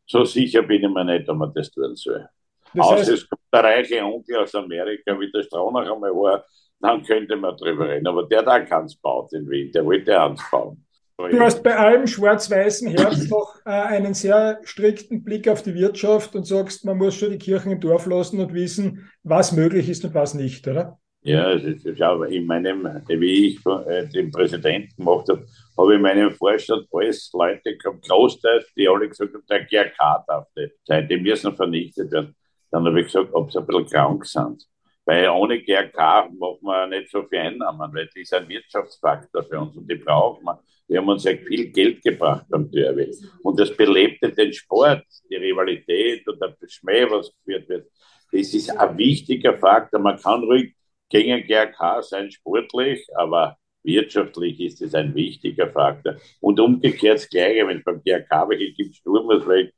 so 0.07 0.25
sicher 0.25 0.63
bin 0.63 0.83
ich 0.83 0.89
mir 0.89 1.05
nicht, 1.05 1.29
ob 1.29 1.37
man 1.37 1.53
das 1.53 1.71
tun 1.71 1.95
soll. 1.95 2.29
Das 2.73 2.91
heißt, 2.91 3.03
Außer 3.03 3.15
es 3.15 3.29
kommt 3.29 3.43
der 3.53 3.65
reiche 3.65 4.05
Onkel 4.05 4.37
aus 4.37 4.55
Amerika, 4.55 5.19
wie 5.19 5.31
der 5.31 5.43
Stronach 5.43 5.91
einmal 5.93 6.13
war, 6.13 6.45
dann 6.81 7.03
könnte 7.03 7.37
man 7.37 7.57
drüber 7.57 7.89
reden. 7.89 8.07
Aber 8.07 8.25
der 8.25 8.43
da 8.43 8.61
kann 8.61 8.87
es 8.87 8.97
bauen 8.97 9.29
in 9.33 9.49
Wien, 9.49 9.71
der 9.73 9.85
wollte 9.85 10.21
eins 10.21 10.43
bauen. 10.51 10.85
Du 11.29 11.39
hast 11.41 11.63
bei 11.63 11.77
allem 11.77 12.07
schwarz-weißen 12.07 12.89
Herz 12.97 13.29
doch 13.29 13.55
äh, 13.67 13.71
einen 13.71 14.15
sehr 14.15 14.59
strikten 14.63 15.23
Blick 15.23 15.49
auf 15.49 15.63
die 15.63 15.75
Wirtschaft 15.75 16.35
und 16.35 16.47
sagst, 16.47 16.87
man 16.87 16.97
muss 16.97 17.15
schon 17.15 17.33
die 17.33 17.39
Kirchen 17.39 17.73
im 17.73 17.81
Dorf 17.81 18.07
lassen 18.07 18.41
und 18.41 18.55
wissen, 18.55 19.11
was 19.23 19.53
möglich 19.53 19.91
ist 19.91 20.03
und 20.05 20.15
was 20.15 20.33
nicht, 20.33 20.67
oder? 20.67 20.99
Ja, 21.23 21.59
schau, 21.99 22.23
in 22.23 22.47
meinem, 22.47 22.89
wie 23.07 23.49
ich 23.49 23.67
äh, 23.67 24.07
den 24.09 24.31
Präsidenten 24.31 24.97
gemacht 24.97 25.29
habe, 25.29 25.45
habe 25.77 25.93
ich 25.93 25.97
in 25.97 26.03
meinem 26.03 26.31
Vorstand 26.31 26.87
alles 26.91 27.31
Leute 27.35 27.77
gehabt, 27.77 28.09
großteils, 28.09 28.73
die 28.75 28.89
alle 28.89 29.07
gesagt 29.07 29.35
haben, 29.35 29.45
der 29.51 29.65
GRK 29.67 30.25
darf 30.27 30.47
nicht 30.57 30.75
sein, 30.85 31.07
die 31.07 31.19
müssen 31.19 31.55
vernichtet 31.55 32.11
werden. 32.11 32.35
Dann 32.71 32.87
habe 32.87 33.01
ich 33.01 33.07
gesagt, 33.07 33.29
ob 33.35 33.53
sie 33.53 33.59
ein 33.59 33.67
bisschen 33.67 33.87
krank 33.87 34.25
sind. 34.25 34.65
Weil 35.05 35.29
ohne 35.31 35.61
GRK 35.63 36.29
machen 36.39 36.59
wir 36.63 36.87
nicht 36.87 37.11
so 37.11 37.23
viel 37.25 37.39
Einnahmen, 37.39 37.93
weil 37.95 38.09
die 38.15 38.21
ist 38.21 38.35
ein 38.35 38.49
Wirtschaftsfaktor 38.49 39.43
für 39.43 39.61
uns 39.61 39.77
und 39.77 39.91
die 39.91 39.97
brauchen 39.97 40.45
wir. 40.45 40.63
Die 40.89 40.99
haben 40.99 41.09
uns 41.09 41.25
ja 41.25 41.37
viel 41.37 41.71
Geld 41.71 42.03
gebracht 42.03 42.47
beim 42.49 42.71
Derby. 42.71 43.11
Und 43.43 43.59
das 43.59 43.75
belebte 43.77 44.31
den 44.31 44.53
Sport, 44.53 45.05
die 45.31 45.37
Rivalität 45.37 46.27
und 46.29 46.41
der 46.41 46.57
Schmäh, 46.67 47.09
was 47.11 47.33
geführt 47.33 47.69
wird. 47.69 47.91
Das 48.33 48.55
ist 48.55 48.71
ein 48.71 48.99
wichtiger 48.99 49.59
Faktor. 49.59 50.01
Man 50.01 50.19
kann 50.19 50.43
ruhig 50.45 50.75
gegen 51.09 51.47
GRK 51.47 52.03
sein 52.03 52.31
sportlich, 52.31 53.07
aber 53.17 53.57
wirtschaftlich 53.83 54.61
ist 54.61 54.83
es 54.83 54.95
ein 54.95 55.15
wichtiger 55.15 55.71
Faktor. 55.71 56.17
Und 56.41 56.61
umgekehrt 56.61 57.19
das 57.19 57.29
Gleiche, 57.29 57.67
wenn 57.67 57.79
es 57.79 57.85
beim 57.85 58.03
GRK 58.03 58.49
welche 58.49 58.73
gibt, 58.73 58.97
Sturm 58.97 59.29
was 59.29 59.71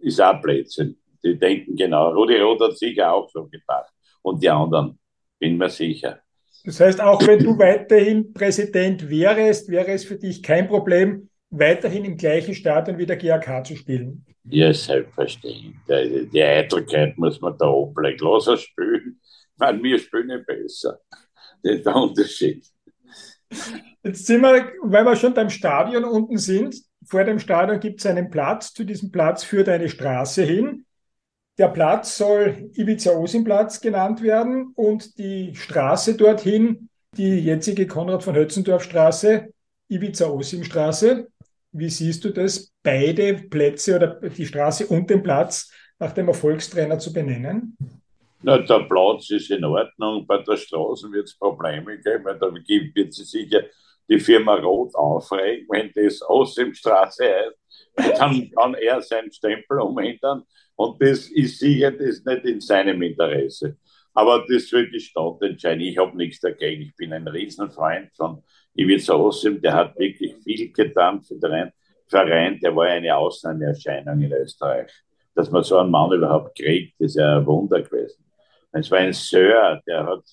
ist 0.00 0.20
auch 0.20 0.40
Blödsinn. 0.40 0.98
Die 1.22 1.38
denken 1.38 1.76
genau. 1.76 2.10
Rudi 2.12 2.36
Roth 2.36 2.60
hat 2.60 2.78
sicher 2.78 3.12
auch 3.12 3.28
so 3.30 3.46
gedacht. 3.46 3.92
Und 4.22 4.42
die 4.42 4.50
anderen, 4.50 4.98
bin 5.38 5.56
mir 5.56 5.68
sicher. 5.68 6.20
Das 6.64 6.80
heißt, 6.80 7.00
auch 7.00 7.24
wenn 7.26 7.38
du 7.38 7.58
weiterhin 7.58 8.32
Präsident 8.32 9.08
wärst, 9.08 9.70
wäre 9.70 9.92
es 9.92 10.04
für 10.04 10.16
dich 10.16 10.42
kein 10.42 10.68
Problem, 10.68 11.30
weiterhin 11.50 12.04
im 12.04 12.16
gleichen 12.16 12.54
Stadion 12.54 12.98
wie 12.98 13.06
der 13.06 13.16
GAK 13.16 13.66
zu 13.66 13.76
spielen? 13.76 14.26
Ja, 14.44 14.72
selbstverständlich. 14.72 15.74
Die, 15.88 16.28
die 16.28 16.42
Eitelkeit 16.42 17.16
muss 17.16 17.40
man 17.40 17.56
da 17.58 17.70
ablegen. 17.70 18.18
Lass 18.20 18.48
er 18.48 18.56
spielen 18.56 19.18
weil 19.58 19.82
wir 19.82 19.98
spielen 19.98 20.44
besser. 20.46 21.00
Das 21.62 21.74
ist 21.74 21.86
der 21.86 21.96
Unterschied. 21.96 22.66
Jetzt 24.02 24.26
sind 24.26 24.40
wir, 24.40 24.72
weil 24.82 25.04
wir 25.04 25.16
schon 25.16 25.34
beim 25.34 25.50
Stadion 25.50 26.04
unten 26.04 26.38
sind. 26.38 26.76
Vor 27.04 27.24
dem 27.24 27.38
Stadion 27.38 27.80
gibt 27.80 28.00
es 28.00 28.06
einen 28.06 28.30
Platz. 28.30 28.72
Zu 28.72 28.84
diesem 28.84 29.10
Platz 29.10 29.42
führt 29.42 29.68
eine 29.68 29.88
Straße 29.88 30.44
hin. 30.44 30.84
Der 31.58 31.68
Platz 31.68 32.16
soll 32.16 32.70
Ibiza-Osim-Platz 32.74 33.80
genannt 33.80 34.22
werden 34.22 34.72
und 34.76 35.18
die 35.18 35.56
Straße 35.56 36.16
dorthin, 36.16 36.88
die 37.16 37.40
jetzige 37.40 37.88
Konrad 37.88 38.22
von 38.22 38.36
Hötzendorf 38.36 38.84
Straße, 38.84 39.52
Ibiza-Osim-Straße. 39.88 41.26
Wie 41.72 41.90
siehst 41.90 42.24
du 42.24 42.30
das, 42.30 42.72
beide 42.84 43.34
Plätze 43.34 43.96
oder 43.96 44.20
die 44.20 44.46
Straße 44.46 44.86
und 44.86 45.10
den 45.10 45.20
Platz 45.24 45.72
nach 45.98 46.12
dem 46.12 46.28
Erfolgstrainer 46.28 47.00
zu 47.00 47.12
benennen? 47.12 47.76
Na, 48.40 48.58
der 48.58 48.86
Platz 48.88 49.28
ist 49.30 49.50
in 49.50 49.64
Ordnung, 49.64 50.24
bei 50.28 50.38
der 50.38 50.56
Straße 50.56 51.10
wird 51.10 51.26
es 51.26 51.36
Probleme 51.36 51.98
geben, 51.98 52.24
weil 52.24 52.38
da 52.38 52.54
wird 52.54 53.12
sich 53.12 53.28
sicher 53.28 53.64
die 54.08 54.20
Firma 54.20 54.54
Rot 54.54 54.94
aufregen, 54.94 55.66
wenn 55.70 55.90
das 55.92 56.22
aus 56.22 56.54
dem 56.54 56.72
Straße 56.72 57.24
heißt, 57.24 58.18
dann 58.18 58.48
kann 58.52 58.74
er 58.74 59.02
seinen 59.02 59.32
Stempel 59.32 59.80
umändern 59.80 60.44
und 60.78 61.02
das 61.02 61.28
ist 61.30 61.58
sicher 61.58 61.90
das 61.90 62.24
nicht 62.24 62.44
in 62.44 62.60
seinem 62.60 63.02
Interesse. 63.02 63.76
Aber 64.14 64.44
das 64.48 64.70
wird 64.70 64.94
die 64.94 65.00
Stadt 65.00 65.42
entscheiden. 65.42 65.80
Ich 65.80 65.98
habe 65.98 66.16
nichts 66.16 66.40
dagegen. 66.40 66.82
Ich 66.82 66.94
bin 66.94 67.12
ein 67.12 67.26
Riesenfreund 67.26 68.10
von 68.16 68.44
Ivica 68.76 69.14
Ossim, 69.14 69.60
der 69.60 69.74
hat 69.74 69.98
wirklich 69.98 70.36
viel 70.44 70.72
getan 70.72 71.20
für 71.20 71.34
den 71.34 71.72
Verein. 72.06 72.60
Der 72.60 72.74
war 72.76 72.86
eine 72.86 73.16
Ausnahmeerscheinung 73.16 74.20
in 74.20 74.32
Österreich. 74.32 74.92
Dass 75.34 75.50
man 75.50 75.64
so 75.64 75.78
einen 75.78 75.90
Mann 75.90 76.12
überhaupt 76.12 76.56
kriegt, 76.56 77.00
ist 77.00 77.16
ja 77.16 77.38
ein 77.38 77.46
Wunder 77.46 77.82
gewesen. 77.82 78.24
Es 78.70 78.88
war 78.88 78.98
ein 78.98 79.12
Sir, 79.12 79.80
der 79.84 80.06
hat, 80.06 80.24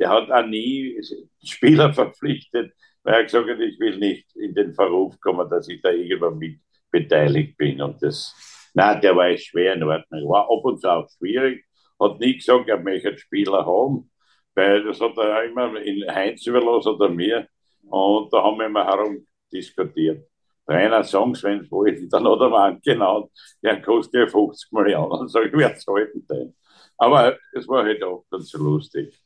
der 0.00 0.08
hat 0.08 0.30
auch 0.32 0.46
nie 0.46 1.00
Spieler 1.44 1.92
verpflichtet, 1.94 2.72
weil 3.04 3.14
er 3.14 3.22
gesagt 3.24 3.48
hat, 3.48 3.60
ich 3.60 3.78
will 3.78 3.98
nicht 3.98 4.34
in 4.34 4.52
den 4.52 4.74
Verruf 4.74 5.18
kommen, 5.20 5.48
dass 5.48 5.68
ich 5.68 5.80
da 5.80 5.90
irgendwann 5.90 6.38
mit 6.38 6.58
beteiligt 6.90 7.56
bin. 7.56 7.80
Und 7.80 8.02
das, 8.02 8.34
nein, 8.74 9.00
der 9.00 9.16
war 9.16 9.36
schwer 9.36 9.74
in 9.74 9.82
Ordnung. 9.82 10.28
War 10.28 10.44
ab 10.44 10.64
und 10.64 10.80
zu 10.80 10.88
auch 10.88 11.08
schwierig, 11.18 11.64
hat 12.00 12.20
nie 12.20 12.36
gesagt, 12.36 12.68
er 12.68 12.78
möchte 12.80 13.16
Spieler 13.18 13.64
haben, 13.64 14.10
weil 14.54 14.84
das 14.84 15.00
hat 15.00 15.16
er 15.18 15.44
immer 15.44 15.80
in 15.80 16.04
Heinz 16.12 16.46
überlassen 16.46 16.94
oder 16.94 17.08
mir. 17.08 17.48
Und 17.88 18.32
da 18.32 18.42
haben 18.42 18.58
wir 18.58 18.66
immer 18.66 18.86
herum 18.86 19.26
diskutiert. 19.52 20.26
Trainer 20.66 21.02
Songs, 21.02 21.42
wenn 21.42 21.60
es 21.60 21.70
wollten, 21.70 22.08
dann 22.10 22.28
hat 22.28 22.40
er 22.40 22.48
mal 22.48 22.78
genannt, 22.82 23.30
der 23.62 23.82
kostet 23.82 24.20
ja 24.20 24.26
50 24.26 24.72
Millionen. 24.72 25.12
Und 25.12 25.28
sag 25.30 25.46
ich, 25.46 25.52
wer 25.52 25.74
zahlt 25.76 26.14
denn 26.14 26.26
den? 26.26 26.56
Aber 26.96 27.36
es 27.52 27.66
war 27.66 27.84
halt 27.84 28.02
auch 28.02 28.24
ganz 28.30 28.52
lustig. 28.52 29.18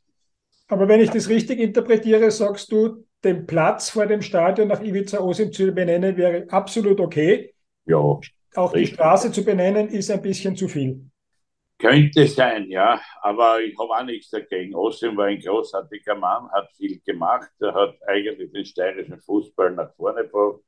Aber 0.68 0.88
wenn 0.88 1.00
ich 1.00 1.11
das 1.11 1.28
richtig 1.28 1.59
interpretiere, 1.61 2.30
sagst 2.30 2.72
du, 2.72 3.04
den 3.22 3.46
Platz 3.46 3.90
vor 3.90 4.07
dem 4.07 4.22
Stadion 4.22 4.68
nach 4.68 4.83
Ivica 4.83 5.18
Osim 5.18 5.52
zu 5.52 5.72
benennen 5.72 6.16
wäre 6.16 6.46
absolut 6.50 7.00
okay. 7.00 7.54
Ja. 7.87 8.20
Auch 8.55 8.73
richtig. 8.73 8.90
die 8.90 8.95
Straße 8.95 9.33
zu 9.33 9.45
benennen 9.45 9.88
ist 9.88 10.11
ein 10.11 10.23
bisschen 10.23 10.57
zu 10.57 10.69
viel. 10.69 11.01
Könnte 11.79 12.27
sein, 12.29 12.71
ja, 12.71 13.01
aber 13.21 13.61
ich 13.61 13.77
habe 13.79 13.90
auch 13.90 14.05
nichts 14.05 14.31
dagegen. 14.31 14.75
Osim 14.75 15.17
war 15.17 15.27
ein 15.27 15.40
großartiger 15.40 16.14
Mann, 16.14 16.49
hat 16.53 16.71
viel 16.77 17.01
gemacht, 17.05 17.51
er 17.61 17.75
hat 17.75 17.97
eigentlich 18.07 18.53
den 18.53 18.64
steirischen 18.64 19.21
Fußball 19.21 19.73
nach 19.73 19.93
vorne 19.97 20.23
gebracht 20.23 20.61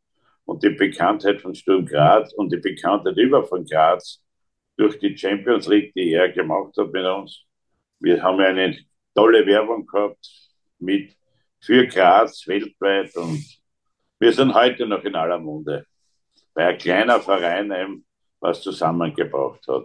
und 0.44 0.62
die 0.62 0.70
Bekanntheit 0.70 1.40
von 1.40 1.54
Sturm 1.54 1.86
Graz 1.86 2.32
und 2.34 2.52
die 2.52 2.58
Bekanntheit 2.58 3.16
über 3.16 3.44
von 3.44 3.64
Graz 3.64 4.22
durch 4.76 4.98
die 4.98 5.16
Champions 5.16 5.68
League, 5.68 5.94
die 5.94 6.12
er 6.12 6.30
gemacht 6.30 6.76
hat 6.76 6.92
mit 6.92 7.04
uns. 7.04 7.44
Wir 8.00 8.22
haben 8.22 8.40
eine 8.40 8.76
tolle 9.14 9.46
Werbung 9.46 9.86
gehabt 9.86 10.28
mit 10.78 11.16
für 11.60 11.86
Graz 11.86 12.46
weltweit 12.46 13.16
und 13.16 13.44
Wir 14.18 14.32
sind 14.32 14.54
heute 14.54 14.86
noch 14.86 15.04
in 15.04 15.14
aller 15.14 15.38
Munde, 15.38 15.84
weil 16.56 16.68
ein 16.68 16.78
kleiner 16.78 17.20
Verein 17.20 17.70
eben 17.70 18.04
was 18.40 18.62
zusammengebracht 18.62 19.66
hat. 19.68 19.84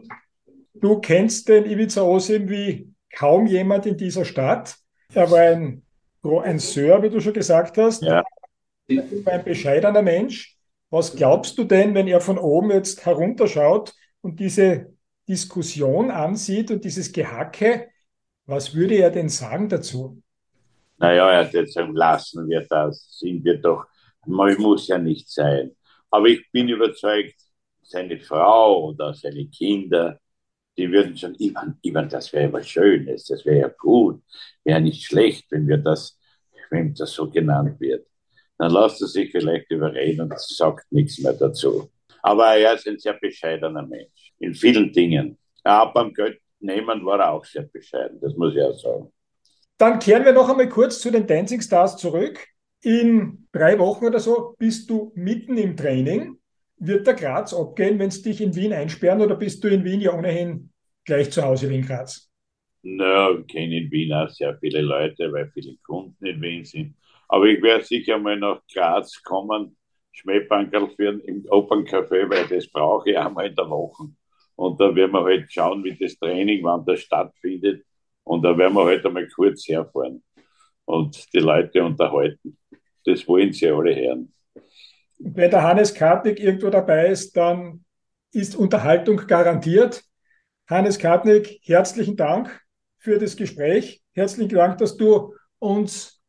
Du 0.73 0.99
kennst 0.99 1.49
den 1.49 1.65
Ivica 1.65 2.01
Osim 2.01 2.49
wie 2.49 2.91
kaum 3.13 3.45
jemand 3.45 3.85
in 3.85 3.97
dieser 3.97 4.25
Stadt. 4.25 4.75
Er 5.13 5.29
war 5.29 5.39
ein, 5.39 5.83
ein 6.23 6.59
Sir, 6.59 7.03
wie 7.03 7.09
du 7.09 7.19
schon 7.19 7.33
gesagt 7.33 7.77
hast. 7.77 8.01
Ja. 8.01 8.23
Ein 8.89 9.43
bescheidener 9.43 10.01
Mensch. 10.01 10.57
Was 10.89 11.15
glaubst 11.15 11.57
du 11.57 11.65
denn, 11.65 11.93
wenn 11.93 12.07
er 12.07 12.21
von 12.21 12.37
oben 12.37 12.71
jetzt 12.71 13.05
herunterschaut 13.05 13.93
und 14.21 14.39
diese 14.39 14.93
Diskussion 15.27 16.09
ansieht 16.09 16.71
und 16.71 16.83
dieses 16.83 17.11
Gehacke? 17.11 17.89
Was 18.45 18.73
würde 18.73 18.95
er 18.95 19.11
denn 19.11 19.29
sagen 19.29 19.69
dazu? 19.69 20.21
Naja, 20.97 21.31
er 21.31 21.45
hat 21.45 21.53
jetzt 21.53 21.73
sagen, 21.73 21.95
lassen 21.95 22.47
wir 22.47 22.65
das, 22.69 23.17
sind 23.19 23.43
wir 23.43 23.57
doch, 23.57 23.85
man 24.25 24.55
muss 24.57 24.87
ja 24.87 24.97
nicht 24.97 25.29
sein. 25.29 25.71
Aber 26.11 26.27
ich 26.27 26.51
bin 26.51 26.69
überzeugt, 26.69 27.35
seine 27.81 28.19
Frau 28.19 28.89
oder 28.89 29.13
seine 29.13 29.47
Kinder, 29.47 30.19
die 30.77 30.91
würden 30.91 31.17
schon, 31.17 31.35
Ivan, 31.39 31.77
Ivan, 31.81 32.09
das 32.09 32.31
wäre 32.33 32.51
was 32.53 32.69
Schönes, 32.69 33.25
das 33.25 33.45
wäre 33.45 33.59
ja 33.59 33.67
gut, 33.69 34.21
wäre 34.63 34.81
nicht 34.81 35.03
schlecht, 35.03 35.45
wenn 35.51 35.67
wir 35.67 35.77
das, 35.77 36.19
wenn 36.69 36.93
das 36.93 37.13
so 37.13 37.29
genannt 37.29 37.79
wird. 37.79 38.07
Dann 38.57 38.71
lasst 38.71 39.01
er 39.01 39.07
sich 39.07 39.31
vielleicht 39.31 39.71
überreden 39.71 40.21
und 40.21 40.39
sagt 40.39 40.91
nichts 40.91 41.19
mehr 41.19 41.33
dazu. 41.33 41.89
Aber 42.21 42.55
er 42.55 42.75
ist 42.75 42.87
ein 42.87 42.99
sehr 42.99 43.13
bescheidener 43.13 43.85
Mensch, 43.85 44.33
in 44.39 44.53
vielen 44.53 44.93
Dingen. 44.93 45.37
Ja, 45.65 45.85
beim 45.85 46.13
Geld 46.13 46.39
nehmen 46.59 47.05
war 47.05 47.19
er 47.19 47.31
auch 47.31 47.45
sehr 47.45 47.63
bescheiden, 47.63 48.19
das 48.21 48.35
muss 48.35 48.55
ich 48.55 48.61
auch 48.61 48.77
sagen. 48.77 49.11
Dann 49.77 49.97
kehren 49.97 50.25
wir 50.25 50.31
noch 50.31 50.47
einmal 50.47 50.69
kurz 50.69 51.01
zu 51.01 51.11
den 51.11 51.25
Dancing 51.25 51.61
Stars 51.61 51.97
zurück. 51.97 52.47
In 52.83 53.47
drei 53.51 53.77
Wochen 53.77 54.05
oder 54.05 54.19
so 54.19 54.55
bist 54.57 54.89
du 54.89 55.11
mitten 55.15 55.57
im 55.57 55.77
Training. 55.77 56.37
Wird 56.77 57.05
der 57.05 57.13
Graz 57.13 57.53
abgehen, 57.53 57.99
wenn 57.99 58.09
sie 58.09 58.23
dich 58.23 58.41
in 58.41 58.55
Wien 58.55 58.73
einsperren 58.73 59.21
oder 59.21 59.35
bist 59.35 59.63
du 59.63 59.67
in 59.67 59.83
Wien 59.83 60.01
ja 60.01 60.17
ohnehin 60.17 60.71
gleich 61.05 61.31
zu 61.31 61.43
Hause 61.43 61.69
wie 61.69 61.75
in 61.75 61.85
Graz? 61.85 62.27
Na, 62.83 63.29
ich 63.31 63.45
kenne 63.47 63.77
in 63.77 63.91
Wien 63.91 64.11
auch 64.13 64.29
sehr 64.29 64.57
viele 64.57 64.81
Leute, 64.81 65.31
weil 65.31 65.51
viele 65.53 65.77
Kunden 65.85 66.25
in 66.25 66.41
Wien 66.41 66.65
sind. 66.65 66.95
Aber 67.27 67.45
ich 67.45 67.61
werde 67.61 67.85
sicher 67.85 68.17
mal 68.17 68.37
nach 68.37 68.61
Graz 68.73 69.21
kommen, 69.23 69.77
Schmähbankerl 70.13 70.89
führen 70.95 71.21
im 71.21 71.45
Open 71.49 71.85
Café, 71.85 72.27
weil 72.29 72.47
das 72.47 72.67
brauche 72.67 73.11
ich 73.11 73.17
einmal 73.17 73.47
in 73.47 73.55
der 73.55 73.69
Woche. 73.69 74.05
Und 74.55 74.79
da 74.81 74.93
werden 74.95 75.11
wir 75.13 75.23
halt 75.23 75.51
schauen, 75.51 75.83
wie 75.83 75.95
das 75.95 76.17
Training, 76.17 76.63
wann 76.63 76.83
das 76.85 77.01
stattfindet. 77.01 77.85
Und 78.23 78.43
da 78.43 78.57
werden 78.57 78.73
wir 78.75 78.85
halt 78.85 79.05
einmal 79.05 79.27
kurz 79.29 79.67
herfahren 79.67 80.23
und 80.85 81.33
die 81.33 81.39
Leute 81.39 81.83
unterhalten. 81.83 82.57
Das 83.05 83.27
wollen 83.27 83.53
sie 83.53 83.67
alle 83.67 83.95
hören 83.95 84.33
wenn 85.23 85.51
der 85.51 85.63
Hannes 85.63 85.93
Kartnick 85.93 86.39
irgendwo 86.39 86.69
dabei 86.69 87.07
ist, 87.07 87.37
dann 87.37 87.85
ist 88.33 88.55
Unterhaltung 88.55 89.17
garantiert. 89.27 90.03
Hannes 90.67 90.99
Kartnick, 90.99 91.59
herzlichen 91.63 92.15
Dank 92.15 92.61
für 92.97 93.19
das 93.19 93.35
Gespräch. 93.35 94.01
Herzlichen 94.13 94.55
Dank, 94.55 94.77
dass 94.77 94.97
du 94.97 95.35
uns 95.59 96.21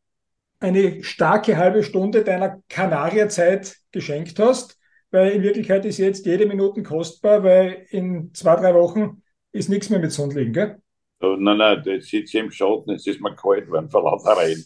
eine 0.61 1.03
starke 1.03 1.57
halbe 1.57 1.83
Stunde 1.83 2.23
deiner 2.23 2.61
Kanarierzeit 2.69 3.77
geschenkt 3.91 4.39
hast, 4.39 4.79
weil 5.11 5.33
in 5.33 5.43
Wirklichkeit 5.43 5.85
ist 5.85 5.99
jetzt 5.99 6.27
jede 6.27 6.47
Minute 6.47 6.83
kostbar, 6.83 7.43
weil 7.43 7.87
in 7.91 8.33
zwei, 8.35 8.57
drei 8.57 8.75
Wochen 8.75 9.23
ist 9.53 9.69
nichts 9.69 9.91
mehr 9.91 9.99
mit 9.99 10.13
Sonnenliegen, 10.13 10.53
gell? 10.53 10.82
Nein, 11.23 11.57
nein, 11.57 11.83
jetzt 11.85 12.09
sitze 12.09 12.39
ich 12.39 12.45
im 12.45 12.51
Schatten, 12.51 12.91
jetzt 12.91 13.07
ist 13.07 13.21
mir 13.21 13.35
kalt 13.35 13.71
worden 13.71 13.89
vor 13.89 14.03
lauter 14.03 14.37
Reden. 14.41 14.65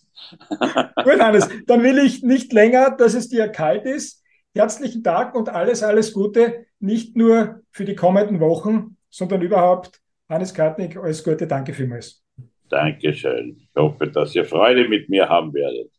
Gut, 1.04 1.20
Hannes, 1.20 1.48
dann 1.66 1.82
will 1.82 1.98
ich 1.98 2.22
nicht 2.22 2.52
länger, 2.52 2.96
dass 2.96 3.14
es 3.14 3.28
dir 3.28 3.48
kalt 3.48 3.84
ist. 3.84 4.22
Herzlichen 4.54 5.02
Dank 5.02 5.34
und 5.34 5.50
alles, 5.50 5.82
alles 5.82 6.12
Gute, 6.12 6.66
nicht 6.80 7.16
nur 7.16 7.60
für 7.70 7.84
die 7.84 7.94
kommenden 7.94 8.40
Wochen, 8.40 8.96
sondern 9.10 9.42
überhaupt. 9.42 10.00
Hannes 10.28 10.54
Kartnick, 10.54 10.96
alles 10.96 11.22
Gute, 11.22 11.46
danke 11.46 11.74
vielmals. 11.74 12.22
Dankeschön. 12.68 13.56
Ich 13.58 13.68
hoffe, 13.76 14.08
dass 14.08 14.34
ihr 14.34 14.44
Freude 14.44 14.88
mit 14.88 15.08
mir 15.08 15.28
haben 15.28 15.52
werdet. 15.52 15.92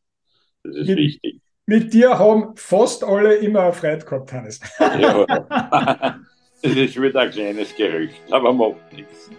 Das 0.63 0.75
ist 0.75 0.87
mit, 0.87 0.97
wichtig. 0.97 1.39
Mit 1.65 1.93
dir 1.93 2.17
haben 2.17 2.55
fast 2.55 3.03
alle 3.03 3.35
immer 3.35 3.71
Freude 3.73 4.03
gehabt, 4.03 4.33
Hannes. 4.33 4.59
Ja. 4.79 6.19
Das 6.63 6.75
ist 6.75 6.99
wieder 6.99 7.21
ein 7.21 7.29
kleines 7.29 7.75
Gerücht, 7.75 8.19
aber 8.31 8.51
macht 8.51 8.91
nichts. 8.91 9.29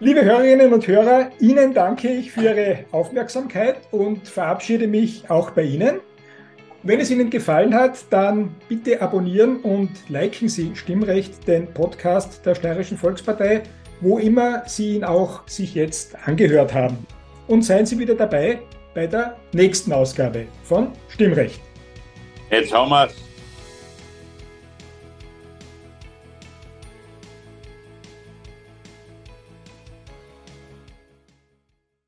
Liebe 0.00 0.24
Hörerinnen 0.24 0.72
und 0.72 0.88
Hörer, 0.88 1.30
Ihnen 1.38 1.72
danke 1.72 2.08
ich 2.08 2.32
für 2.32 2.42
Ihre 2.42 2.84
Aufmerksamkeit 2.90 3.76
und 3.92 4.26
verabschiede 4.26 4.88
mich 4.88 5.30
auch 5.30 5.50
bei 5.50 5.62
Ihnen. 5.62 6.00
Wenn 6.82 6.98
es 6.98 7.12
Ihnen 7.12 7.30
gefallen 7.30 7.72
hat, 7.72 7.98
dann 8.10 8.56
bitte 8.68 9.00
abonnieren 9.00 9.60
und 9.60 9.90
liken 10.08 10.48
Sie 10.48 10.74
Stimmrecht, 10.74 11.46
den 11.46 11.72
Podcast 11.72 12.44
der 12.44 12.56
Steirischen 12.56 12.98
Volkspartei, 12.98 13.62
wo 14.00 14.18
immer 14.18 14.64
Sie 14.66 14.96
ihn 14.96 15.04
auch 15.04 15.46
sich 15.46 15.76
jetzt 15.76 16.16
angehört 16.26 16.74
haben. 16.74 17.06
Und 17.46 17.62
seien 17.62 17.86
Sie 17.86 17.96
wieder 17.96 18.16
dabei 18.16 18.62
bei 18.94 19.06
der 19.06 19.36
nächsten 19.52 19.92
Ausgabe 19.92 20.46
von 20.64 20.88
Stimmrecht. 21.08 21.60
Jetzt 22.50 22.74
haben 22.74 22.90
wir 22.90 23.06
es. 23.06 23.33